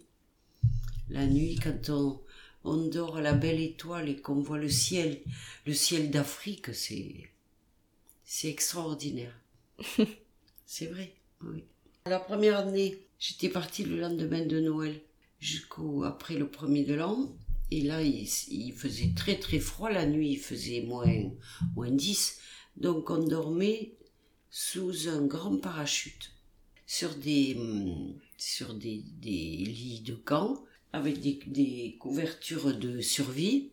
La 1.11 1.27
nuit, 1.27 1.59
quand 1.63 1.91
on, 1.91 2.21
on 2.65 2.77
dort 2.89 3.19
à 3.19 3.21
la 3.21 3.35
belle 3.35 3.61
étoile 3.61 4.09
et 4.09 4.17
qu'on 4.17 4.41
voit 4.41 4.59
le 4.59 4.71
ciel, 4.71 5.21
le 5.67 5.75
ciel 5.75 6.11
d'Afrique, 6.11 6.75
c'est, 6.75 7.31
c'est 8.25 8.49
extraordinaire. 8.49 9.39
c'est 10.67 10.87
vrai, 10.87 11.15
oui. 11.43 11.65
La 12.07 12.19
première 12.19 12.59
année, 12.59 12.99
j'étais 13.19 13.49
partie 13.49 13.83
le 13.83 13.99
lendemain 13.99 14.45
de 14.45 14.61
Noël 14.61 15.01
jusqu'au 15.41 16.05
après 16.05 16.35
le 16.35 16.51
premier 16.51 16.85
de 16.85 16.93
l'an. 16.93 17.35
Et 17.71 17.81
là, 17.81 18.03
il, 18.03 18.75
faisait 18.75 19.15
très 19.17 19.39
très 19.39 19.59
froid 19.59 19.91
la 19.91 20.05
nuit, 20.05 20.33
il 20.33 20.39
faisait 20.39 20.83
moins, 20.83 21.31
moins 21.75 21.91
10. 21.91 22.41
Donc 22.77 23.09
on 23.09 23.25
dormait 23.25 23.97
sous 24.51 25.09
un 25.09 25.25
grand 25.25 25.57
parachute 25.57 26.33
sur 26.85 27.15
des, 27.15 27.57
sur 28.37 28.75
des, 28.75 29.03
des 29.23 29.65
lits 29.65 30.03
de 30.05 30.15
camp 30.15 30.63
avec 30.93 31.23
des, 31.23 31.41
des 31.47 31.97
couvertures 31.99 32.77
de 32.77 33.01
survie. 33.01 33.71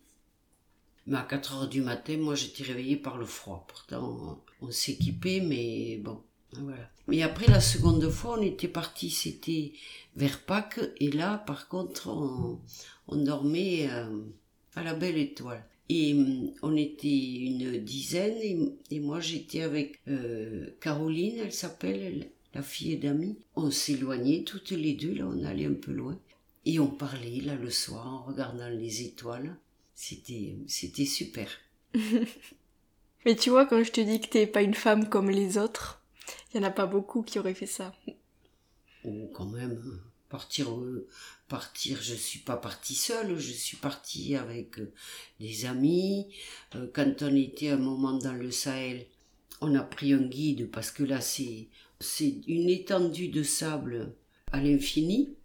Mais 1.06 1.18
à 1.18 1.24
4 1.24 1.54
heures 1.54 1.68
du 1.68 1.82
matin, 1.82 2.16
moi 2.16 2.36
j'étais 2.36 2.64
réveillée 2.64 2.96
par 2.96 3.18
le 3.18 3.26
froid. 3.26 3.66
Pourtant, 3.68 4.42
on 4.62 4.72
s'équipait, 4.72 5.42
mais 5.42 5.98
bon, 5.98 6.24
voilà. 6.54 6.90
Mais 7.08 7.22
après 7.22 7.48
la 7.48 7.62
seconde 7.62 8.10
fois, 8.10 8.38
on 8.40 8.42
était 8.42 8.68
parti, 8.68 9.10
c'était 9.10 9.74
vers 10.16 10.40
Pâques, 10.42 10.80
et 11.00 11.12
là, 11.12 11.38
par 11.38 11.68
contre, 11.68 12.10
on, 12.10 12.60
on 13.08 13.16
dormait 13.18 13.90
euh, 13.90 14.22
à 14.76 14.84
la 14.84 14.94
belle 14.94 15.18
étoile. 15.18 15.66
Et 15.90 16.14
euh, 16.14 16.48
on 16.62 16.76
était 16.76 17.08
une 17.10 17.78
dizaine, 17.84 18.38
et, 18.42 18.58
et 18.96 19.00
moi 19.00 19.20
j'étais 19.20 19.62
avec 19.62 20.00
euh, 20.08 20.68
Caroline, 20.80 21.40
elle 21.40 21.54
s'appelle, 21.54 22.30
la 22.54 22.62
fille 22.62 22.98
d'amis. 22.98 23.38
On 23.56 23.72
s'éloignait 23.72 24.44
toutes 24.44 24.72
les 24.72 24.94
deux, 24.94 25.14
là, 25.14 25.26
on 25.26 25.44
allait 25.44 25.66
un 25.66 25.74
peu 25.74 25.92
loin. 25.92 26.20
Et 26.66 26.80
on 26.80 26.88
parlait, 26.88 27.42
là, 27.42 27.56
le 27.56 27.70
soir, 27.70 28.08
en 28.08 28.24
regardant 28.24 28.70
les 28.70 29.02
étoiles. 29.02 29.56
C'était, 29.96 30.56
c'était 30.68 31.06
super. 31.06 31.50
Mais 33.26 33.36
tu 33.36 33.50
vois, 33.50 33.66
quand 33.66 33.84
je 33.84 33.92
te 33.92 34.02
dis 34.02 34.20
que 34.20 34.28
t'es 34.28 34.48
pas 34.48 34.62
une 34.62 34.74
femme 34.74 35.10
comme 35.10 35.30
les 35.30 35.58
autres, 35.58 36.01
il 36.54 36.60
n'y 36.60 36.66
en 36.66 36.70
a 36.70 36.72
pas 36.72 36.86
beaucoup 36.86 37.22
qui 37.24 37.40
auraient 37.40 37.54
fait 37.54 37.66
ça. 37.66 37.94
Oh, 39.04 39.30
quand 39.34 39.46
même. 39.46 40.02
Partir, 40.30 40.72
euh, 40.72 41.08
partir, 41.50 42.02
je 42.02 42.14
suis 42.14 42.40
pas 42.40 42.56
partie 42.56 42.96
seule, 42.96 43.38
je 43.38 43.52
suis 43.52 43.76
partie 43.76 44.36
avec 44.36 44.80
euh, 44.80 44.94
des 45.42 45.66
amis. 45.66 46.34
Euh, 46.76 46.88
quand 46.94 47.22
on 47.22 47.36
était 47.36 47.70
un 47.70 47.78
moment 47.78 48.14
dans 48.14 48.34
le 48.34 48.50
Sahel, 48.50 49.08
on 49.60 49.76
a 49.76 49.84
pris 49.84 50.14
un 50.14 50.22
guide 50.22 50.72
parce 50.72 50.92
que 50.92 51.04
là, 51.04 51.20
c'est, 51.20 51.68
c'est 52.00 52.42
une 52.48 52.70
étendue 52.70 53.28
de 53.28 53.44
sable 53.44 54.14
à 54.54 54.62
l'infini. 54.62 55.36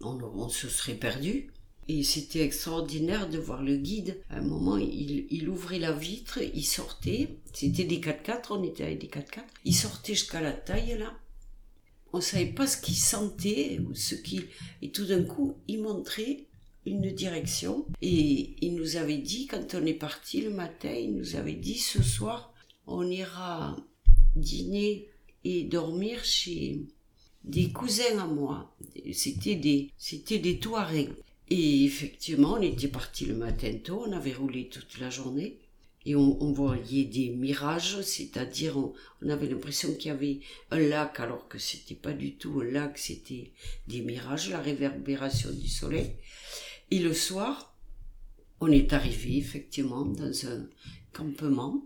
On 0.00 0.48
se 0.48 0.68
serait 0.68 0.94
perdu. 0.94 1.52
Et 1.92 2.04
c'était 2.04 2.44
extraordinaire 2.44 3.28
de 3.28 3.36
voir 3.36 3.64
le 3.64 3.76
guide. 3.76 4.22
À 4.30 4.36
un 4.36 4.42
moment, 4.42 4.76
il, 4.76 5.48
ouvrait 5.48 5.80
la 5.80 5.90
vitre, 5.90 6.38
il 6.54 6.64
sortait. 6.64 7.30
C'était 7.52 7.82
des 7.82 7.98
4x4, 7.98 8.46
on 8.50 8.62
était 8.62 8.84
avec 8.84 9.00
des 9.00 9.08
4x4. 9.08 9.40
Il 9.64 9.74
sortait 9.74 10.14
jusqu'à 10.14 10.40
la 10.40 10.52
taille, 10.52 10.96
là. 10.96 11.12
On 12.12 12.20
savait 12.20 12.46
pas 12.46 12.68
ce 12.68 12.80
qu'il 12.80 12.94
sentait, 12.94 13.80
ou 13.80 13.92
ce 13.96 14.14
qu'il... 14.14 14.46
Et 14.82 14.92
tout 14.92 15.06
d'un 15.06 15.24
coup, 15.24 15.56
il 15.66 15.82
montrait 15.82 16.46
une 16.86 17.10
direction. 17.10 17.84
Et 18.00 18.54
il 18.64 18.76
nous 18.76 18.94
avait 18.94 19.18
dit, 19.18 19.48
quand 19.48 19.74
on 19.74 19.84
est 19.84 19.94
parti 19.94 20.42
le 20.42 20.50
matin, 20.50 20.92
il 20.92 21.16
nous 21.16 21.34
avait 21.34 21.54
dit, 21.54 21.78
ce 21.78 22.04
soir, 22.04 22.54
on 22.86 23.04
ira 23.10 23.76
dîner 24.36 25.08
et 25.42 25.64
dormir 25.64 26.24
chez 26.24 26.82
des 27.42 27.72
cousins 27.72 28.20
à 28.20 28.26
moi. 28.26 28.76
C'était 29.12 29.56
des, 29.56 29.90
c'était 29.98 30.38
des 30.38 30.60
Touaregs. 30.60 31.16
Et 31.50 31.84
effectivement, 31.84 32.54
on 32.54 32.62
était 32.62 32.88
parti 32.88 33.26
le 33.26 33.34
matin 33.34 33.72
tôt, 33.82 34.04
on 34.06 34.12
avait 34.12 34.32
roulé 34.32 34.68
toute 34.68 35.00
la 35.00 35.10
journée 35.10 35.58
et 36.06 36.16
on, 36.16 36.52
voyait 36.52 37.04
des 37.04 37.28
mirages, 37.28 38.00
c'est-à-dire 38.00 38.78
on, 38.78 39.28
avait 39.28 39.48
l'impression 39.48 39.92
qu'il 39.94 40.08
y 40.08 40.10
avait 40.10 40.40
un 40.70 40.78
lac 40.78 41.20
alors 41.20 41.46
que 41.48 41.58
c'était 41.58 41.94
pas 41.94 42.12
du 42.12 42.36
tout 42.36 42.60
un 42.60 42.70
lac, 42.70 42.96
c'était 42.96 43.52
des 43.86 44.00
mirages, 44.00 44.48
la 44.48 44.60
réverbération 44.60 45.50
du 45.52 45.68
soleil. 45.68 46.12
Et 46.90 47.00
le 47.00 47.12
soir, 47.12 47.76
on 48.60 48.70
est 48.70 48.92
arrivé 48.92 49.36
effectivement 49.36 50.06
dans 50.06 50.46
un 50.46 50.66
campement. 51.12 51.82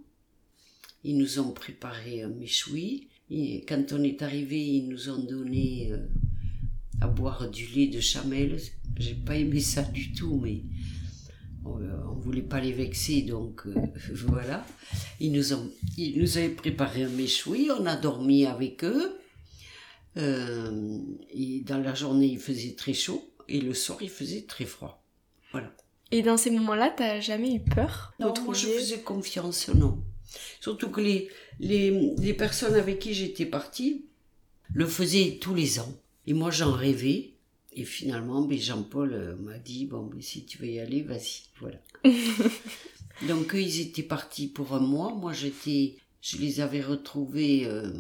Ils 1.03 1.19
nous 1.19 1.41
ont 1.41 1.51
préparé 1.51 2.23
un 2.23 2.29
méchoui. 2.29 3.09
Et 3.31 3.65
quand 3.67 3.93
on 3.93 4.03
est 4.03 4.23
arrivé, 4.23 4.61
ils 4.61 4.89
nous 4.89 5.09
ont 5.09 5.23
donné 5.23 5.91
euh, 5.91 6.07
à 7.01 7.09
boire 7.09 7.51
du 7.51 7.67
lait 7.67 7.89
de 7.89 8.01
chamel. 8.01 8.61
J'ai 8.97 9.15
pas 9.15 9.37
aimé 9.37 9.61
ça 9.61 9.83
du 9.83 10.13
tout, 10.13 10.41
mais 10.43 10.63
on, 11.65 11.81
on 12.11 12.15
voulait 12.15 12.43
pas 12.43 12.61
les 12.61 12.73
vexer, 12.73 13.23
donc 13.23 13.67
euh, 13.67 13.75
voilà. 14.15 14.65
Ils 15.21 15.33
nous 15.33 15.53
ont, 15.53 15.71
ils 15.97 16.19
nous 16.19 16.39
avaient 16.39 16.49
préparé 16.49 17.05
un 17.05 17.09
méchoui, 17.09 17.71
on 17.77 17.87
a 17.87 17.97
dormi 17.97 18.47
avec 18.47 18.85
eux. 18.85 19.19
Euh, 20.17 20.99
et 21.33 21.61
dans 21.63 21.79
la 21.79 21.95
journée, 21.95 22.27
il 22.27 22.39
faisait 22.39 22.75
très 22.75 22.95
chaud, 22.95 23.29
et 23.49 23.61
le 23.61 23.75
soir, 23.75 23.99
il 24.01 24.11
faisait 24.11 24.43
très 24.43 24.65
froid. 24.65 25.03
Voilà. 25.51 25.75
Et 26.11 26.23
dans 26.23 26.37
ces 26.37 26.51
moments-là, 26.51 26.95
t'as 26.97 27.21
jamais 27.21 27.55
eu 27.55 27.61
peur 27.61 28.15
Non, 28.21 28.33
moi 28.45 28.55
je 28.55 28.69
faisais 28.69 29.01
confiance, 29.01 29.69
non. 29.69 30.03
Surtout 30.61 30.91
que 30.91 31.01
les, 31.01 31.29
les, 31.59 32.15
les 32.19 32.35
personnes 32.35 32.75
avec 32.75 32.99
qui 32.99 33.15
j'étais 33.15 33.47
partie 33.47 34.07
le 34.73 34.87
faisaient 34.87 35.39
tous 35.41 35.55
les 35.55 35.81
ans. 35.81 35.93
Et 36.27 36.33
moi, 36.33 36.51
j'en 36.51 36.73
rêvais. 36.73 37.34
Et 37.75 37.85
finalement, 37.85 38.43
ben, 38.43 38.59
Jean-Paul 38.59 39.13
euh, 39.13 39.37
m'a 39.37 39.59
dit, 39.59 39.87
bon, 39.87 40.11
si 40.21 40.45
tu 40.45 40.59
veux 40.59 40.69
y 40.69 40.79
aller, 40.79 41.03
vas-y, 41.03 41.43
voilà. 41.61 41.79
Donc, 43.29 43.55
eux, 43.55 43.61
ils 43.61 43.81
étaient 43.81 44.03
partis 44.03 44.49
pour 44.49 44.75
un 44.75 44.81
mois. 44.81 45.13
Moi, 45.13 45.33
j'étais, 45.33 45.97
je 46.21 46.37
les 46.39 46.61
avais 46.61 46.81
retrouvés 46.81 47.65
euh, 47.67 47.91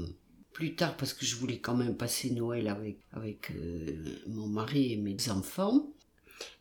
plus 0.52 0.75
tard 0.75 0.97
parce 0.97 1.12
que 1.12 1.26
je 1.26 1.37
voulais 1.37 1.59
quand 1.59 1.76
même 1.76 1.97
passer 1.97 2.31
Noël 2.31 2.69
avec, 2.69 2.99
avec 3.12 3.50
euh, 3.50 4.21
mon 4.26 4.47
mari 4.47 4.93
et 4.93 4.97
mes 4.97 5.16
enfants. 5.28 5.87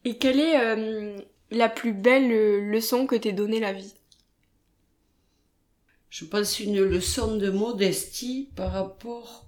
Et 0.03 0.17
quelle 0.17 0.39
est 0.39 0.59
euh, 0.59 1.17
la 1.51 1.69
plus 1.69 1.93
belle 1.93 2.69
leçon 2.69 3.05
que 3.05 3.15
t'ait 3.15 3.33
donnée 3.33 3.59
la 3.59 3.73
vie? 3.73 3.93
Je 6.09 6.25
pense 6.25 6.59
une 6.59 6.81
leçon 6.81 7.37
de 7.37 7.49
modestie 7.49 8.49
par 8.55 8.71
rapport 8.71 9.47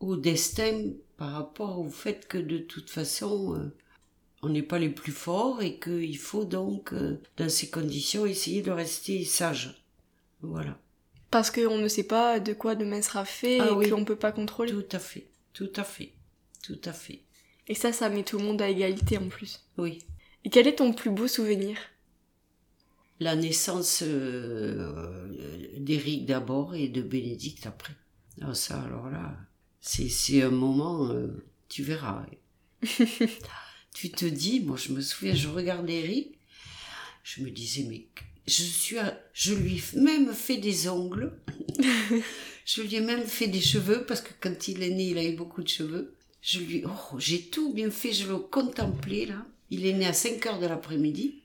au 0.00 0.16
destin 0.16 0.92
par 1.20 1.32
rapport 1.32 1.78
au 1.78 1.90
fait 1.90 2.26
que 2.26 2.38
de 2.38 2.56
toute 2.56 2.88
façon 2.88 3.54
euh, 3.54 3.76
on 4.40 4.48
n'est 4.48 4.62
pas 4.62 4.78
les 4.78 4.88
plus 4.88 5.12
forts 5.12 5.60
et 5.60 5.78
qu'il 5.78 6.16
faut 6.16 6.46
donc 6.46 6.94
euh, 6.94 7.20
dans 7.36 7.50
ces 7.50 7.68
conditions 7.68 8.24
essayer 8.24 8.62
de 8.62 8.70
rester 8.70 9.22
sage. 9.26 9.84
Voilà. 10.40 10.78
Parce 11.30 11.50
qu'on 11.50 11.76
ne 11.76 11.88
sait 11.88 12.04
pas 12.06 12.40
de 12.40 12.54
quoi 12.54 12.74
demain 12.74 13.02
sera 13.02 13.26
fait 13.26 13.60
Ah 13.60 13.66
et 13.66 13.72
oui. 13.72 13.90
qu'on 13.90 14.06
peut 14.06 14.16
pas 14.16 14.32
contrôler. 14.32 14.72
Tout 14.72 14.96
à 14.96 14.98
fait, 14.98 15.26
tout 15.52 15.70
à 15.76 15.84
fait, 15.84 16.14
tout 16.64 16.80
à 16.86 16.94
fait. 16.94 17.20
Et 17.68 17.74
ça, 17.74 17.92
ça 17.92 18.08
met 18.08 18.22
tout 18.22 18.38
le 18.38 18.44
monde 18.44 18.62
à 18.62 18.70
égalité 18.70 19.18
en 19.18 19.28
plus. 19.28 19.62
Oui. 19.76 19.98
Et 20.46 20.48
quel 20.48 20.66
est 20.68 20.76
ton 20.76 20.94
plus 20.94 21.10
beau 21.10 21.28
souvenir? 21.28 21.76
La 23.20 23.36
naissance 23.36 24.02
euh, 24.06 25.28
d'Éric 25.76 26.24
d'abord 26.24 26.74
et 26.74 26.88
de 26.88 27.02
Bénédicte 27.02 27.66
après. 27.66 27.92
Ah 28.40 28.54
ça 28.54 28.80
alors 28.80 29.10
là, 29.10 29.36
c'est 29.80 30.42
un 30.42 30.50
moment, 30.50 31.08
euh, 31.10 31.28
tu 31.68 31.82
verras. 31.82 32.24
tu 33.94 34.10
te 34.10 34.24
dis, 34.24 34.60
moi 34.60 34.76
je 34.76 34.92
me 34.92 35.00
souviens, 35.00 35.34
je 35.34 35.48
regardais 35.48 36.00
Eric, 36.00 36.38
je 37.22 37.42
me 37.42 37.50
disais, 37.50 37.84
mais 37.88 38.06
je 38.46 38.62
suis, 38.62 38.98
à- 38.98 39.20
je 39.32 39.54
lui 39.54 39.76
ai 39.94 40.00
même 40.00 40.32
fait 40.32 40.56
des 40.58 40.88
ongles, 40.88 41.32
je 42.64 42.82
lui 42.82 42.94
ai 42.96 43.00
même 43.00 43.24
fait 43.26 43.48
des 43.48 43.60
cheveux 43.60 44.04
parce 44.06 44.20
que 44.20 44.32
quand 44.40 44.68
il 44.68 44.82
est 44.82 44.90
né, 44.90 45.10
il 45.10 45.18
avait 45.18 45.32
beaucoup 45.32 45.62
de 45.62 45.68
cheveux. 45.68 46.14
Je 46.42 46.60
lui, 46.60 46.82
oh, 46.86 47.18
j'ai 47.18 47.42
tout 47.42 47.74
bien 47.74 47.90
fait, 47.90 48.12
je 48.14 48.26
le 48.26 48.38
contemplais 48.38 49.26
là. 49.26 49.46
Il 49.68 49.84
est 49.84 49.92
né 49.92 50.06
à 50.06 50.14
5 50.14 50.44
heures 50.46 50.58
de 50.58 50.66
l'après-midi 50.66 51.42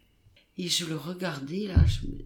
et 0.58 0.70
je 0.70 0.86
le 0.86 0.96
regardais 0.96 1.68
là, 1.68 1.76
je 1.86 2.08
me, 2.08 2.26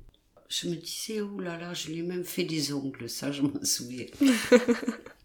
je 0.50 0.70
me 0.70 0.76
disais, 0.76 1.20
oh 1.22 1.40
là 1.40 1.58
là, 1.58 1.74
je 1.74 1.88
lui 1.88 2.00
ai 2.00 2.04
même 2.04 2.24
fait 2.24 2.44
des 2.44 2.72
ongles, 2.72 3.10
ça 3.10 3.32
je 3.32 3.42
m'en 3.42 3.64
souviens. 3.64 4.06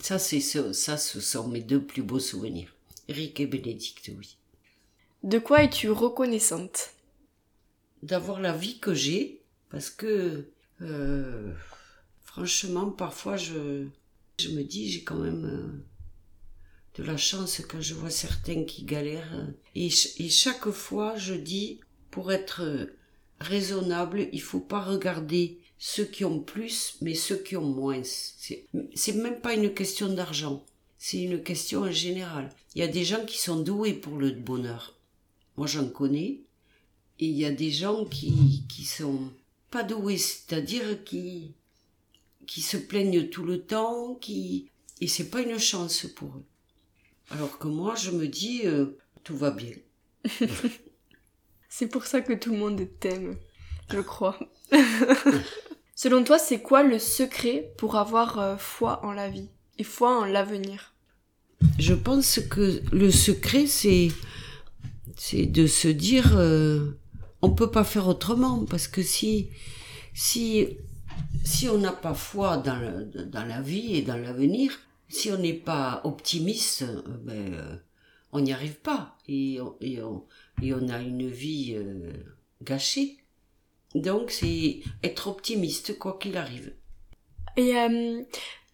ça, 0.00 0.18
c'est 0.18 0.40
ce, 0.40 0.72
ça, 0.72 0.96
ce 0.96 1.20
sont 1.20 1.48
mes 1.48 1.60
deux 1.60 1.82
plus 1.82 2.02
beaux 2.02 2.20
souvenirs. 2.20 2.74
Eric 3.08 3.40
et 3.40 3.46
Bénédicte, 3.46 4.10
oui. 4.16 4.36
De 5.22 5.38
quoi 5.38 5.62
es-tu 5.62 5.90
reconnaissante? 5.90 6.90
D'avoir 8.02 8.40
la 8.40 8.52
vie 8.52 8.78
que 8.78 8.94
j'ai 8.94 9.42
parce 9.70 9.90
que 9.90 10.48
euh, 10.82 11.52
franchement 12.22 12.90
parfois 12.90 13.36
je 13.36 13.86
je 14.38 14.50
me 14.50 14.62
dis 14.62 14.92
j'ai 14.92 15.02
quand 15.02 15.16
même 15.16 15.46
euh, 15.46 15.86
de 16.96 17.02
la 17.02 17.16
chance 17.16 17.62
quand 17.68 17.80
je 17.80 17.94
vois 17.94 18.10
certains 18.10 18.64
qui 18.64 18.84
galèrent. 18.84 19.46
Et, 19.74 19.88
et 20.18 20.28
chaque 20.28 20.70
fois, 20.70 21.16
je 21.16 21.34
dis, 21.34 21.80
pour 22.10 22.32
être 22.32 22.88
raisonnable, 23.40 24.28
il 24.32 24.40
faut 24.40 24.60
pas 24.60 24.80
regarder 24.80 25.58
ceux 25.78 26.04
qui 26.04 26.24
ont 26.24 26.40
plus, 26.40 26.96
mais 27.00 27.14
ceux 27.14 27.36
qui 27.36 27.56
ont 27.56 27.66
moins. 27.66 28.02
C'est 28.02 29.12
même 29.14 29.40
pas 29.40 29.54
une 29.54 29.74
question 29.74 30.12
d'argent. 30.12 30.64
C'est 30.98 31.22
une 31.22 31.42
question 31.42 31.82
en 31.82 31.90
général. 31.90 32.50
Il 32.74 32.80
y 32.80 32.84
a 32.84 32.88
des 32.88 33.04
gens 33.04 33.24
qui 33.24 33.38
sont 33.38 33.60
doués 33.60 33.92
pour 33.94 34.16
le 34.16 34.30
bonheur. 34.30 34.98
Moi, 35.56 35.66
j'en 35.66 35.88
connais. 35.88 36.40
Et 37.18 37.26
il 37.26 37.36
y 37.36 37.44
a 37.44 37.52
des 37.52 37.70
gens 37.70 38.04
qui, 38.04 38.64
qui 38.68 38.84
sont 38.84 39.30
pas 39.70 39.82
doués, 39.82 40.18
c'est-à-dire 40.18 41.02
qui, 41.04 41.52
qui 42.46 42.60
se 42.60 42.76
plaignent 42.76 43.28
tout 43.28 43.44
le 43.44 43.62
temps, 43.62 44.14
qui, 44.16 44.70
et 45.00 45.08
c'est 45.08 45.30
pas 45.30 45.40
une 45.40 45.58
chance 45.58 46.06
pour 46.06 46.28
eux. 46.28 46.44
Alors 47.30 47.58
que 47.58 47.68
moi, 47.68 47.94
je 47.94 48.10
me 48.10 48.28
dis, 48.28 48.62
euh, 48.64 48.98
tout 49.24 49.36
va 49.36 49.50
bien. 49.50 49.74
c'est 51.68 51.88
pour 51.88 52.06
ça 52.06 52.20
que 52.20 52.32
tout 52.32 52.52
le 52.52 52.58
monde 52.58 52.86
t'aime, 53.00 53.36
je 53.90 54.00
crois. 54.00 54.38
Selon 55.94 56.24
toi, 56.24 56.38
c'est 56.38 56.60
quoi 56.60 56.82
le 56.82 56.98
secret 56.98 57.72
pour 57.78 57.96
avoir 57.96 58.38
euh, 58.38 58.56
foi 58.58 59.04
en 59.04 59.12
la 59.12 59.30
vie 59.30 59.48
et 59.78 59.84
foi 59.84 60.20
en 60.20 60.24
l'avenir? 60.26 60.92
Je 61.78 61.94
pense 61.94 62.38
que 62.50 62.82
le 62.92 63.10
secret, 63.10 63.66
c'est 63.66 64.08
c'est 65.16 65.46
de 65.46 65.66
se 65.66 65.88
dire 65.88 66.36
euh, 66.36 66.98
on 67.40 67.50
peut 67.50 67.70
pas 67.70 67.84
faire 67.84 68.08
autrement 68.08 68.66
parce 68.66 68.88
que 68.88 69.02
si 69.02 69.48
si 70.12 70.68
si 71.44 71.66
on 71.70 71.78
n'a 71.78 71.92
pas 71.92 72.12
foi 72.12 72.58
dans, 72.58 73.10
dans 73.30 73.44
la 73.46 73.62
vie 73.62 73.96
et 73.96 74.02
dans 74.02 74.18
l'avenir, 74.18 74.72
si 75.08 75.30
on 75.30 75.38
n'est 75.38 75.54
pas 75.54 76.02
optimiste, 76.04 76.82
euh, 76.82 77.02
ben, 77.24 77.80
on 78.32 78.40
n'y 78.40 78.52
arrive 78.52 78.80
pas 78.80 79.16
et 79.28 79.62
on, 79.62 79.76
et, 79.80 80.02
on, 80.02 80.24
et 80.60 80.74
on 80.74 80.88
a 80.90 81.00
une 81.00 81.26
vie 81.26 81.74
gâchée. 82.62 83.16
Donc 83.94 84.30
c'est 84.30 84.80
être 85.02 85.28
optimiste 85.28 85.98
quoi 85.98 86.18
qu'il 86.18 86.36
arrive. 86.36 86.74
Et 87.56 87.76
euh, 87.76 88.22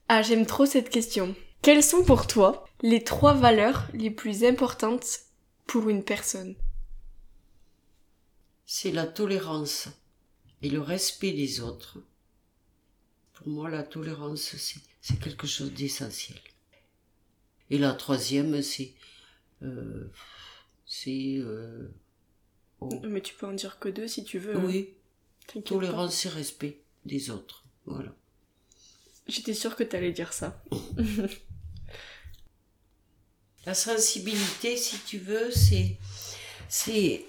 ah 0.09 0.23
j'aime 0.23 0.47
trop 0.47 0.67
cette 0.67 0.91
question. 0.91 1.35
Quelles 1.63 1.85
sont 1.85 2.05
pour 2.05 2.27
toi 2.27 2.65
les 2.83 3.05
trois 3.05 3.35
valeurs 3.35 3.89
les 3.95 4.11
plus 4.11 4.45
importantes 4.45 5.21
pour 5.67 5.89
une 5.89 6.03
personne? 6.03 6.57
C'est 8.67 8.91
la 8.91 9.07
tolérance 9.07 9.89
et 10.63 10.71
le 10.71 10.81
respect 10.81 11.33
des 11.33 11.61
autres. 11.61 11.99
Pour 13.35 13.49
moi 13.49 13.71
la 13.71 13.85
tolérance 13.85 14.57
c'est 15.01 15.21
quelque 15.21 15.47
chose 15.47 15.73
d'essentiel. 15.73 16.39
Et 17.71 17.79
la 17.79 17.93
troisième 17.93 18.61
c'est 18.63 18.95
euh, 19.63 20.11
c'est 20.85 21.37
euh, 21.39 21.95
oh. 22.81 22.89
Mais 23.05 23.21
tu 23.21 23.35
peux 23.35 23.47
en 23.47 23.53
dire 23.53 23.79
que 23.79 23.89
deux 23.89 24.09
si 24.09 24.25
tu 24.25 24.39
veux. 24.39 24.57
Hein. 24.57 24.65
Oui. 24.67 24.95
Tolérance 25.61 26.27
et 26.27 26.29
respect 26.29 26.81
des 27.05 27.31
autres. 27.31 27.65
Voilà. 27.85 28.15
J'étais 29.27 29.55
sûre 29.55 29.77
que 29.77 29.85
tu 29.85 29.97
allais 29.97 30.13
dire 30.13 30.33
ça. 30.33 30.63
La 33.67 33.75
sensibilité, 33.75 34.77
si 34.77 34.99
tu 35.07 35.19
veux, 35.19 35.51
c'est 35.53 35.97
c'est 36.69 37.25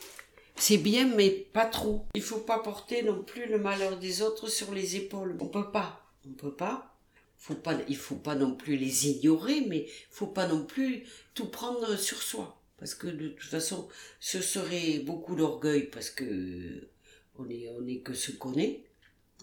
c'est 0.55 0.77
bien, 0.77 1.07
mais 1.15 1.29
pas 1.29 1.65
trop. 1.65 2.07
Il 2.15 2.21
faut 2.21 2.39
pas 2.39 2.59
porter 2.59 3.03
non 3.03 3.21
plus 3.21 3.47
le 3.47 3.59
malheur 3.59 3.97
des 3.99 4.21
autres 4.21 4.47
sur 4.47 4.73
les 4.73 4.95
épaules. 4.95 5.37
On 5.39 5.47
peut 5.47 5.71
pas. 5.71 6.01
On 6.25 6.31
peut 6.33 6.55
pas. 6.55 6.95
Faut 7.37 7.55
pas. 7.55 7.77
Il 7.87 7.97
faut 7.97 8.15
pas 8.15 8.35
non 8.35 8.55
plus 8.55 8.77
les 8.77 9.09
ignorer, 9.09 9.61
mais 9.67 9.87
faut 10.09 10.27
pas 10.27 10.47
non 10.47 10.65
plus 10.65 11.03
tout 11.33 11.47
prendre 11.47 11.95
sur 11.97 12.21
soi. 12.21 12.61
Parce 12.77 12.95
que 12.95 13.07
de 13.07 13.29
toute 13.29 13.49
façon, 13.49 13.87
ce 14.19 14.41
serait 14.41 14.99
beaucoup 14.99 15.35
d'orgueil, 15.35 15.83
parce 15.83 16.09
que 16.09 16.89
on 17.37 17.49
est, 17.49 17.69
on 17.69 17.85
est 17.87 17.99
que 17.99 18.13
ce 18.13 18.31
qu'on 18.31 18.53
est. 18.55 18.85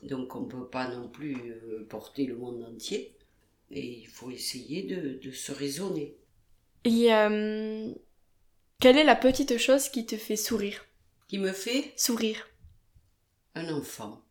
Donc 0.02 0.34
on 0.34 0.42
ne 0.42 0.48
peut 0.48 0.68
pas 0.68 0.88
non 0.88 1.08
plus 1.08 1.36
euh, 1.36 1.86
porter 1.88 2.26
le 2.26 2.36
monde 2.36 2.62
entier. 2.62 3.16
Et 3.70 4.00
il 4.00 4.08
faut 4.08 4.30
essayer 4.30 4.82
de, 4.82 5.30
se 5.30 5.52
raisonner. 5.52 6.16
Et 6.84 7.12
euh, 7.12 7.92
quelle 8.80 8.98
est 8.98 9.04
la 9.04 9.14
petite 9.14 9.58
chose 9.58 9.88
qui 9.88 10.06
te 10.06 10.16
fait 10.16 10.36
sourire? 10.36 10.84
Qui 11.28 11.38
me 11.38 11.52
fait 11.52 11.92
Sourire. 11.96 12.48
Un 13.54 13.72
enfant. 13.72 14.24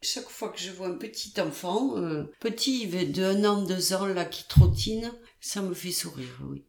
Chaque 0.00 0.28
fois 0.28 0.50
que 0.50 0.60
je 0.60 0.70
vois 0.70 0.86
un 0.86 0.96
petit 0.96 1.40
enfant, 1.40 1.96
euh, 1.96 2.30
petit 2.38 2.86
de 2.86 3.24
un 3.24 3.44
an, 3.44 3.64
deux 3.64 3.92
ans, 3.92 4.06
là, 4.06 4.24
qui 4.24 4.46
trottine, 4.46 5.12
ça 5.40 5.60
me 5.60 5.74
fait 5.74 5.90
sourire, 5.90 6.40
oui. 6.48 6.64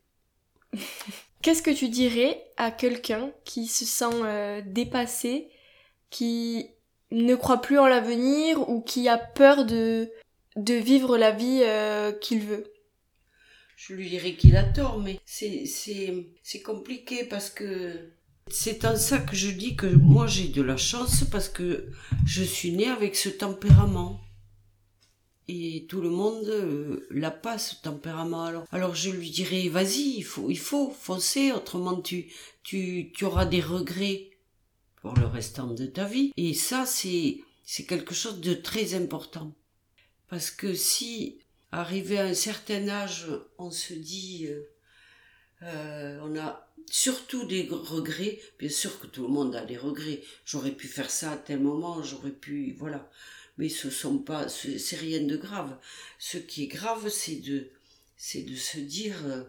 Qu'est-ce 1.41 1.61
que 1.61 1.71
tu 1.71 1.87
dirais 1.87 2.43
à 2.57 2.69
quelqu'un 2.69 3.31
qui 3.45 3.67
se 3.67 3.85
sent 3.85 4.23
euh, 4.23 4.61
dépassé, 4.65 5.47
qui 6.09 6.67
ne 7.11 7.35
croit 7.35 7.61
plus 7.61 7.79
en 7.79 7.87
l'avenir 7.87 8.69
ou 8.69 8.81
qui 8.81 9.07
a 9.07 9.17
peur 9.17 9.65
de, 9.65 10.11
vivre 10.57 11.17
la 11.17 11.31
vie 11.31 11.61
euh, 11.63 12.11
qu'il 12.11 12.41
veut? 12.41 12.71
Je 13.77 13.93
lui 13.93 14.09
dirais 14.09 14.33
qu'il 14.33 14.57
a 14.57 14.63
tort, 14.63 14.99
mais 14.99 15.19
c'est 15.25 16.61
compliqué 16.63 17.23
parce 17.23 17.49
que 17.49 18.11
c'est 18.51 18.83
en 18.83 18.97
ça 18.97 19.19
que 19.19 19.35
je 19.35 19.49
dis 19.49 19.77
que 19.77 19.85
moi 19.85 20.27
j'ai 20.27 20.49
de 20.49 20.61
la 20.61 20.75
chance 20.75 21.23
parce 21.23 21.47
que 21.47 21.89
je 22.25 22.43
suis 22.43 22.71
née 22.71 22.89
avec 22.89 23.15
ce 23.15 23.29
tempérament 23.29 24.19
et 25.49 25.85
tout 25.87 25.99
le 26.01 26.11
monde 26.11 26.47
euh, 26.47 27.07
l'a 27.09 27.31
pas 27.31 27.57
ce 27.57 27.75
tempérament. 27.81 28.43
Alors 28.45 28.65
alors 28.71 28.95
je 28.95 29.09
lui 29.09 29.31
dirais 29.31 29.67
vas-y 29.67 30.17
il 30.17 30.23
faut 30.23 30.49
il 30.49 30.59
faut 30.59 30.91
foncer 30.91 31.51
autrement 31.51 31.99
tu 31.99 32.31
tu 32.61 33.11
tu 33.15 33.25
auras 33.25 33.45
des 33.45 33.61
regrets 33.61 34.29
pour 35.01 35.15
le 35.15 35.25
restant 35.25 35.67
de 35.67 35.87
ta 35.87 36.05
vie. 36.05 36.31
Et 36.37 36.53
ça 36.53 36.85
c'est 36.85 37.39
c'est 37.63 37.85
quelque 37.85 38.13
chose 38.13 38.39
de 38.41 38.53
très 38.53 38.93
important. 38.93 39.53
Parce 40.29 40.51
que 40.51 40.73
si 40.75 41.39
arrivé 41.71 42.19
à 42.19 42.25
un 42.25 42.35
certain 42.35 42.87
âge 42.87 43.25
on 43.57 43.71
se 43.71 43.93
dit 43.93 44.47
euh, 44.47 44.61
euh, 45.63 46.19
on 46.23 46.37
a 46.37 46.67
surtout 46.91 47.45
des 47.45 47.67
regrets 47.71 48.39
bien 48.59 48.69
sûr 48.69 48.99
que 48.99 49.07
tout 49.07 49.23
le 49.23 49.29
monde 49.29 49.55
a 49.55 49.65
des 49.65 49.77
regrets. 49.77 50.21
J'aurais 50.45 50.71
pu 50.71 50.87
faire 50.87 51.09
ça 51.09 51.31
à 51.31 51.37
tel 51.37 51.59
moment 51.59 52.03
j'aurais 52.03 52.37
pu 52.45 52.75
voilà 52.77 53.09
mais 53.59 53.67
ce 53.67 53.89
sont 53.89 54.19
pas, 54.19 54.47
c'est 54.47 54.95
rien 54.95 55.21
de 55.21 55.35
grave. 55.35 55.77
Ce 56.17 56.37
qui 56.37 56.63
est 56.63 56.67
grave, 56.67 57.09
c'est 57.09 57.41
de, 57.41 57.69
c'est 58.15 58.43
de 58.43 58.55
se 58.55 58.79
dire, 58.79 59.17
euh, 59.25 59.43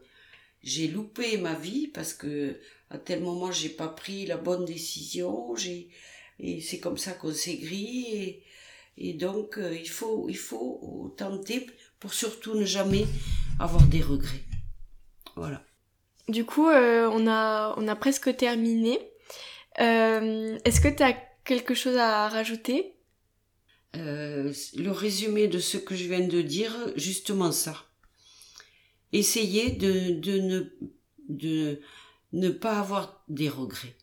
j'ai 0.64 0.88
loupé 0.88 1.38
ma 1.38 1.54
vie 1.54 1.86
parce 1.86 2.12
que 2.12 2.58
à 2.90 2.98
tel 2.98 3.22
moment 3.22 3.52
j'ai 3.52 3.68
pas 3.68 3.86
pris 3.86 4.26
la 4.26 4.36
bonne 4.36 4.64
décision, 4.64 5.54
j'ai, 5.54 5.90
et 6.40 6.60
c'est 6.60 6.80
comme 6.80 6.98
ça 6.98 7.12
qu'on 7.12 7.32
et, 7.32 8.42
et 8.98 9.12
donc 9.12 9.58
euh, 9.58 9.76
il 9.76 9.88
faut, 9.88 10.28
il 10.28 10.36
faut 10.36 11.14
tenter 11.16 11.68
pour 12.00 12.12
surtout 12.12 12.56
ne 12.56 12.64
jamais 12.64 13.06
avoir 13.60 13.86
des 13.86 14.02
regrets. 14.02 14.44
Voilà. 15.36 15.62
Du 16.28 16.44
coup, 16.44 16.68
euh, 16.68 17.08
on 17.12 17.28
a, 17.28 17.74
on 17.76 17.86
a 17.86 17.94
presque 17.94 18.36
terminé. 18.36 18.98
Est-ce 19.78 20.80
que 20.80 20.88
tu 20.88 21.02
as 21.04 21.16
quelque 21.44 21.74
chose 21.74 21.96
à 21.96 22.28
rajouter? 22.28 22.96
Euh, 23.96 24.52
le 24.76 24.90
résumé 24.90 25.48
de 25.48 25.58
ce 25.58 25.76
que 25.76 25.96
je 25.96 26.04
viens 26.04 26.26
de 26.26 26.42
dire, 26.42 26.72
justement 26.96 27.52
ça. 27.52 27.86
Essayez 29.12 29.72
de, 29.72 30.70
ne 32.32 32.48
pas 32.50 32.78
avoir 32.78 33.24
des 33.28 33.48
regrets. 33.48 33.96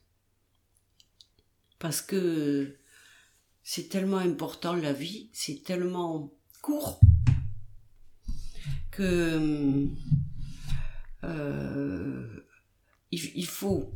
Parce 1.79 2.01
que 2.01 2.77
c'est 3.63 3.87
tellement 3.87 4.17
important 4.17 4.75
la 4.75 4.93
vie, 4.93 5.29
c'est 5.31 5.63
tellement 5.63 6.33
court 6.61 6.99
que 8.91 9.87
euh, 11.23 12.45
il, 13.11 13.31
il 13.35 13.45
faut 13.45 13.93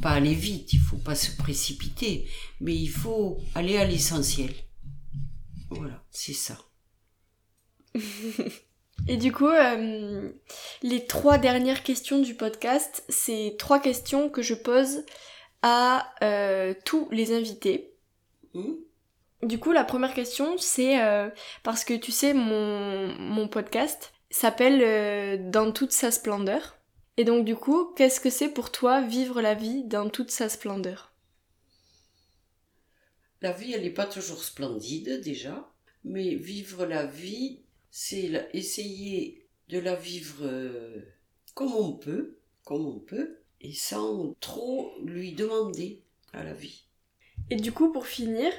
pas 0.00 0.12
aller 0.12 0.34
vite, 0.34 0.72
il 0.72 0.80
faut 0.80 0.96
pas 0.96 1.14
se 1.14 1.36
précipiter, 1.36 2.26
mais 2.60 2.74
il 2.74 2.90
faut 2.90 3.40
aller 3.54 3.76
à 3.76 3.84
l'essentiel. 3.84 4.52
Voilà, 5.70 6.02
c'est 6.10 6.32
ça. 6.32 6.58
Et 9.08 9.16
du 9.16 9.32
coup, 9.32 9.46
euh, 9.46 10.30
les 10.82 11.06
trois 11.06 11.38
dernières 11.38 11.82
questions 11.82 12.18
du 12.18 12.34
podcast, 12.34 13.04
c'est 13.08 13.56
trois 13.58 13.78
questions 13.78 14.28
que 14.28 14.42
je 14.42 14.54
pose 14.54 15.04
à 15.62 16.12
euh, 16.22 16.74
tous 16.84 17.08
les 17.10 17.32
invités. 17.34 17.94
Hmm. 18.54 18.74
Du 19.42 19.58
coup, 19.58 19.72
la 19.72 19.84
première 19.84 20.14
question, 20.14 20.58
c'est 20.58 21.02
euh, 21.02 21.30
parce 21.62 21.84
que 21.84 21.94
tu 21.94 22.10
sais, 22.10 22.34
mon, 22.34 23.14
mon 23.18 23.48
podcast 23.48 24.12
s'appelle 24.30 25.50
Dans 25.50 25.72
toute 25.72 25.92
sa 25.92 26.10
splendeur. 26.10 26.76
Et 27.16 27.24
donc, 27.24 27.44
du 27.44 27.56
coup, 27.56 27.92
qu'est-ce 27.96 28.20
que 28.20 28.30
c'est 28.30 28.48
pour 28.48 28.70
toi 28.70 29.00
vivre 29.00 29.40
la 29.40 29.54
vie 29.54 29.84
dans 29.84 30.08
toute 30.08 30.30
sa 30.30 30.48
splendeur? 30.48 31.07
La 33.40 33.52
vie, 33.52 33.72
elle 33.72 33.82
n'est 33.82 33.90
pas 33.90 34.06
toujours 34.06 34.42
splendide 34.42 35.20
déjà, 35.20 35.70
mais 36.04 36.34
vivre 36.34 36.86
la 36.86 37.06
vie, 37.06 37.60
c'est 37.90 38.48
essayer 38.52 39.46
de 39.68 39.78
la 39.78 39.94
vivre 39.94 40.38
euh, 40.42 41.02
comme 41.54 41.74
on 41.74 41.92
peut, 41.92 42.38
comme 42.64 42.86
on 42.86 42.98
peut, 42.98 43.38
et 43.60 43.72
sans 43.72 44.34
trop 44.40 44.92
lui 45.04 45.32
demander 45.32 46.02
à 46.32 46.44
la 46.44 46.52
vie. 46.52 46.84
Et 47.50 47.56
du 47.56 47.72
coup, 47.72 47.92
pour 47.92 48.06
finir, 48.06 48.52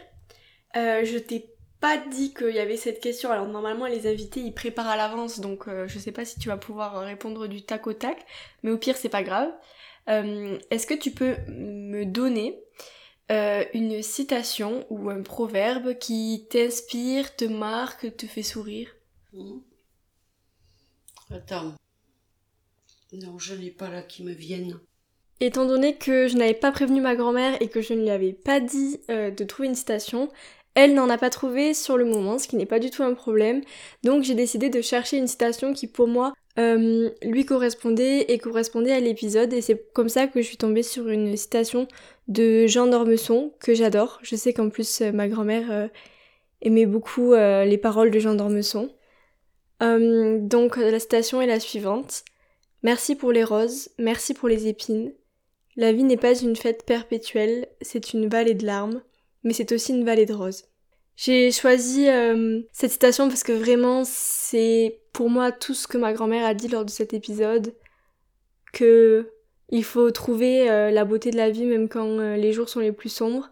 euh, 0.75 1.03
je 1.03 1.17
t'ai 1.17 1.49
pas 1.79 1.97
dit 1.97 2.33
qu'il 2.33 2.53
y 2.53 2.59
avait 2.59 2.77
cette 2.77 2.99
question. 2.99 3.31
Alors 3.31 3.47
normalement, 3.47 3.85
les 3.87 4.07
invités, 4.07 4.41
ils 4.41 4.53
préparent 4.53 4.87
à 4.89 4.97
l'avance, 4.97 5.39
donc 5.39 5.67
euh, 5.67 5.87
je 5.87 5.99
sais 5.99 6.11
pas 6.11 6.25
si 6.25 6.39
tu 6.39 6.49
vas 6.49 6.57
pouvoir 6.57 6.99
répondre 7.05 7.47
du 7.47 7.61
tac 7.61 7.87
au 7.87 7.93
tac, 7.93 8.25
mais 8.63 8.71
au 8.71 8.77
pire, 8.77 8.97
c'est 8.97 9.09
pas 9.09 9.23
grave. 9.23 9.49
Euh, 10.09 10.57
Est-ce 10.71 10.87
que 10.87 10.93
tu 10.93 11.11
peux 11.11 11.35
me 11.47 12.03
donner 12.05 12.59
euh, 13.31 13.63
une 13.73 14.01
citation 14.01 14.85
ou 14.89 15.09
un 15.09 15.21
proverbe 15.21 15.97
qui 15.97 16.47
t'inspire, 16.49 17.35
te 17.35 17.45
marque, 17.45 18.15
te 18.17 18.25
fait 18.25 18.43
sourire? 18.43 18.89
Hmm. 19.33 19.59
Attends. 21.31 21.75
Non, 23.13 23.37
je 23.37 23.53
n'ai 23.53 23.71
pas 23.71 23.89
là 23.89 24.01
qui 24.01 24.23
me 24.23 24.31
viennent. 24.31 24.79
Étant 25.41 25.65
donné 25.65 25.95
que 25.95 26.27
je 26.27 26.37
n'avais 26.37 26.53
pas 26.53 26.71
prévenu 26.71 27.01
ma 27.01 27.15
grand-mère 27.15 27.61
et 27.61 27.69
que 27.69 27.81
je 27.81 27.93
ne 27.93 28.01
lui 28.01 28.09
avais 28.09 28.33
pas 28.33 28.59
dit 28.59 28.99
euh, 29.09 29.31
de 29.31 29.43
trouver 29.43 29.69
une 29.69 29.75
citation, 29.75 30.29
elle 30.75 30.93
n'en 30.93 31.09
a 31.09 31.17
pas 31.17 31.29
trouvé 31.29 31.73
sur 31.73 31.97
le 31.97 32.05
moment, 32.05 32.39
ce 32.39 32.47
qui 32.47 32.55
n'est 32.55 32.65
pas 32.65 32.79
du 32.79 32.89
tout 32.89 33.03
un 33.03 33.13
problème. 33.13 33.61
Donc 34.03 34.23
j'ai 34.23 34.35
décidé 34.35 34.69
de 34.69 34.81
chercher 34.81 35.17
une 35.17 35.27
citation 35.27 35.73
qui 35.73 35.87
pour 35.87 36.07
moi 36.07 36.33
euh, 36.59 37.09
lui 37.23 37.45
correspondait 37.45 38.31
et 38.31 38.37
correspondait 38.37 38.91
à 38.91 38.99
l'épisode. 38.99 39.53
Et 39.53 39.61
c'est 39.61 39.91
comme 39.93 40.09
ça 40.09 40.27
que 40.27 40.41
je 40.41 40.47
suis 40.47 40.57
tombée 40.57 40.83
sur 40.83 41.07
une 41.07 41.35
citation 41.37 41.87
de 42.27 42.67
Jean 42.67 42.87
d'Ormesson 42.87 43.53
que 43.59 43.73
j'adore. 43.73 44.19
Je 44.21 44.35
sais 44.35 44.53
qu'en 44.53 44.69
plus 44.69 45.01
euh, 45.01 45.11
ma 45.11 45.27
grand-mère 45.27 45.71
euh, 45.71 45.87
aimait 46.61 46.85
beaucoup 46.85 47.33
les 47.33 47.77
paroles 47.77 48.11
de 48.11 48.19
Jean 48.19 48.35
d'Ormesson. 48.35 48.89
Donc 49.79 50.75
la 50.75 50.99
citation 50.99 51.41
est 51.41 51.47
la 51.47 51.61
suivante. 51.61 52.25
Merci 52.83 53.15
pour 53.15 53.31
les 53.31 53.45
roses, 53.45 53.89
merci 53.97 54.33
pour 54.33 54.49
les 54.49 54.67
épines. 54.67 55.13
La 55.77 55.93
vie 55.93 56.03
n'est 56.03 56.17
pas 56.17 56.37
une 56.37 56.57
fête 56.57 56.85
perpétuelle, 56.85 57.67
c'est 57.81 58.11
une 58.11 58.27
vallée 58.27 58.55
de 58.55 58.65
larmes, 58.65 59.01
mais 59.43 59.53
c'est 59.53 59.71
aussi 59.71 59.93
une 59.93 60.03
vallée 60.03 60.25
de 60.25 60.33
roses. 60.33 60.65
J'ai 61.21 61.51
choisi 61.51 62.07
euh, 62.07 62.61
cette 62.71 62.91
citation 62.91 63.27
parce 63.27 63.43
que 63.43 63.51
vraiment 63.51 64.03
c'est 64.05 65.01
pour 65.11 65.29
moi 65.29 65.51
tout 65.51 65.73
ce 65.73 65.85
que 65.85 65.97
ma 65.97 66.13
grand-mère 66.13 66.45
a 66.45 66.53
dit 66.53 66.69
lors 66.69 66.85
de 66.85 66.89
cet 66.89 67.13
épisode, 67.13 67.75
que 68.71 69.29
il 69.67 69.83
faut 69.83 70.11
trouver 70.11 70.71
euh, 70.71 70.91
la 70.91 71.03
beauté 71.03 71.29
de 71.31 71.35
la 71.35 71.49
vie 71.49 71.65
même 71.65 71.89
quand 71.89 72.07
euh, 72.07 72.37
les 72.37 72.53
jours 72.53 72.69
sont 72.69 72.79
les 72.79 72.93
plus 72.93 73.09
sombres, 73.09 73.51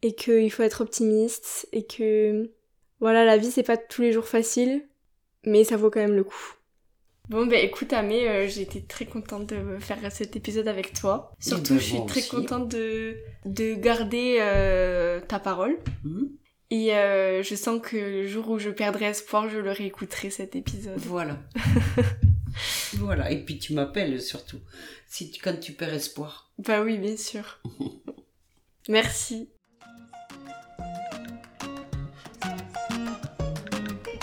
et 0.00 0.14
qu'il 0.14 0.50
faut 0.50 0.62
être 0.62 0.80
optimiste, 0.80 1.68
et 1.72 1.84
que 1.84 2.50
voilà 2.98 3.26
la 3.26 3.36
vie 3.36 3.50
c'est 3.50 3.62
pas 3.62 3.76
tous 3.76 4.00
les 4.00 4.12
jours 4.12 4.26
facile, 4.26 4.82
mais 5.44 5.64
ça 5.64 5.76
vaut 5.76 5.90
quand 5.90 6.00
même 6.00 6.16
le 6.16 6.24
coup. 6.24 6.54
Bon 7.28 7.44
bah 7.44 7.56
écoute 7.56 7.92
Amé, 7.92 8.26
euh, 8.26 8.48
j'ai 8.48 8.62
été 8.62 8.82
très 8.82 9.04
contente 9.04 9.50
de 9.50 9.78
faire 9.80 9.98
cet 10.10 10.34
épisode 10.34 10.66
avec 10.66 10.94
toi. 10.94 11.34
Surtout 11.40 11.74
ben, 11.74 11.80
je 11.80 11.84
suis 11.84 12.06
très 12.06 12.20
aussi. 12.20 12.30
contente 12.30 12.68
de, 12.68 13.16
de 13.44 13.74
garder 13.74 14.38
euh, 14.40 15.20
ta 15.20 15.38
parole. 15.38 15.76
Hmm. 16.04 16.28
Et 16.74 16.94
euh, 16.94 17.42
je 17.42 17.54
sens 17.54 17.82
que 17.82 17.98
le 17.98 18.26
jour 18.26 18.48
où 18.48 18.58
je 18.58 18.70
perdrai 18.70 19.04
espoir, 19.04 19.50
je 19.50 19.58
le 19.58 19.70
réécouterai 19.72 20.30
cet 20.30 20.56
épisode. 20.56 20.96
Voilà. 20.96 21.36
voilà. 22.94 23.30
Et 23.30 23.44
puis 23.44 23.58
tu 23.58 23.74
m'appelles 23.74 24.22
surtout. 24.22 24.56
Si 25.06 25.30
tu- 25.30 25.42
quand 25.42 25.60
tu 25.60 25.72
perds 25.72 25.92
espoir. 25.92 26.50
Bah 26.56 26.80
oui, 26.80 26.96
bien 26.96 27.18
sûr. 27.18 27.60
Merci. 28.88 29.50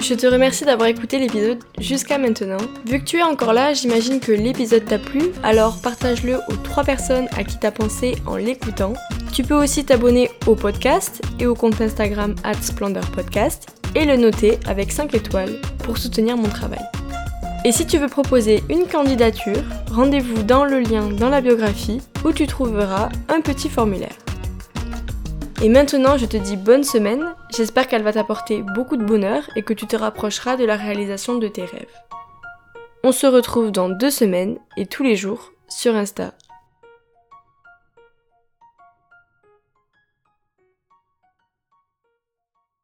Je 0.02 0.16
te 0.16 0.26
remercie 0.26 0.66
d'avoir 0.66 0.90
écouté 0.90 1.20
l'épisode 1.20 1.60
jusqu'à 1.78 2.18
maintenant. 2.18 2.58
Vu 2.88 3.00
que 3.00 3.06
tu 3.06 3.18
es 3.18 3.22
encore 3.22 3.54
là, 3.54 3.74
j'imagine 3.76 4.20
que 4.20 4.32
l'épisode 4.32 4.86
t'a 4.86 4.98
plu, 4.98 5.22
alors 5.44 5.80
partage-le 5.84 6.38
aux 6.50 6.56
trois 6.64 6.84
personnes 6.84 7.28
à 7.38 7.44
qui 7.44 7.60
t'as 7.60 7.70
pensé 7.70 8.16
en 8.26 8.38
l'écoutant. 8.38 8.94
Tu 9.32 9.44
peux 9.44 9.56
aussi 9.56 9.86
t'abonner 9.86 10.30
au 10.48 10.56
podcast 10.56 11.22
et 11.40 11.46
au 11.46 11.56
compte 11.56 11.80
Instagram 11.80 12.36
@splendorpodcast 12.62 13.68
et 13.96 14.06
le 14.06 14.18
noter 14.18 14.60
avec 14.68 14.92
5 14.92 15.14
étoiles 15.14 15.62
pour 15.84 15.98
soutenir 15.98 16.36
mon 16.36 16.50
travail. 16.50 16.82
Et 17.66 17.72
si 17.72 17.86
tu 17.86 17.98
veux 17.98 18.08
proposer 18.08 18.64
une 18.70 18.86
candidature, 18.86 19.64
rendez-vous 19.92 20.44
dans 20.44 20.66
le 20.66 20.80
lien 20.80 21.10
dans 21.10 21.30
la 21.30 21.42
biographie 21.42 22.02
où 22.26 22.32
tu 22.32 22.48
trouveras 22.48 23.10
un 23.28 23.42
petit 23.42 23.70
formulaire. 23.70 24.16
Et 25.62 25.68
maintenant, 25.68 26.18
je 26.18 26.26
te 26.26 26.38
dis 26.38 26.56
bonne 26.56 26.84
semaine, 26.84 27.36
j'espère 27.56 27.88
qu'elle 27.88 28.04
va 28.04 28.14
t'apporter 28.14 28.64
beaucoup 28.76 28.96
de 28.96 29.04
bonheur 29.04 29.44
et 29.58 29.62
que 29.62 29.74
tu 29.74 29.88
te 29.88 29.98
rapprocheras 29.98 30.56
de 30.56 30.64
la 30.64 30.78
réalisation 30.78 31.38
de 31.38 31.50
tes 31.50 31.66
rêves. 31.66 31.96
On 33.04 33.12
se 33.12 33.28
retrouve 33.28 33.72
dans 33.72 33.90
deux 33.90 34.12
semaines 34.12 34.58
et 34.78 34.86
tous 34.86 35.04
les 35.04 35.16
jours 35.16 35.52
sur 35.68 35.96
Insta 35.96 36.34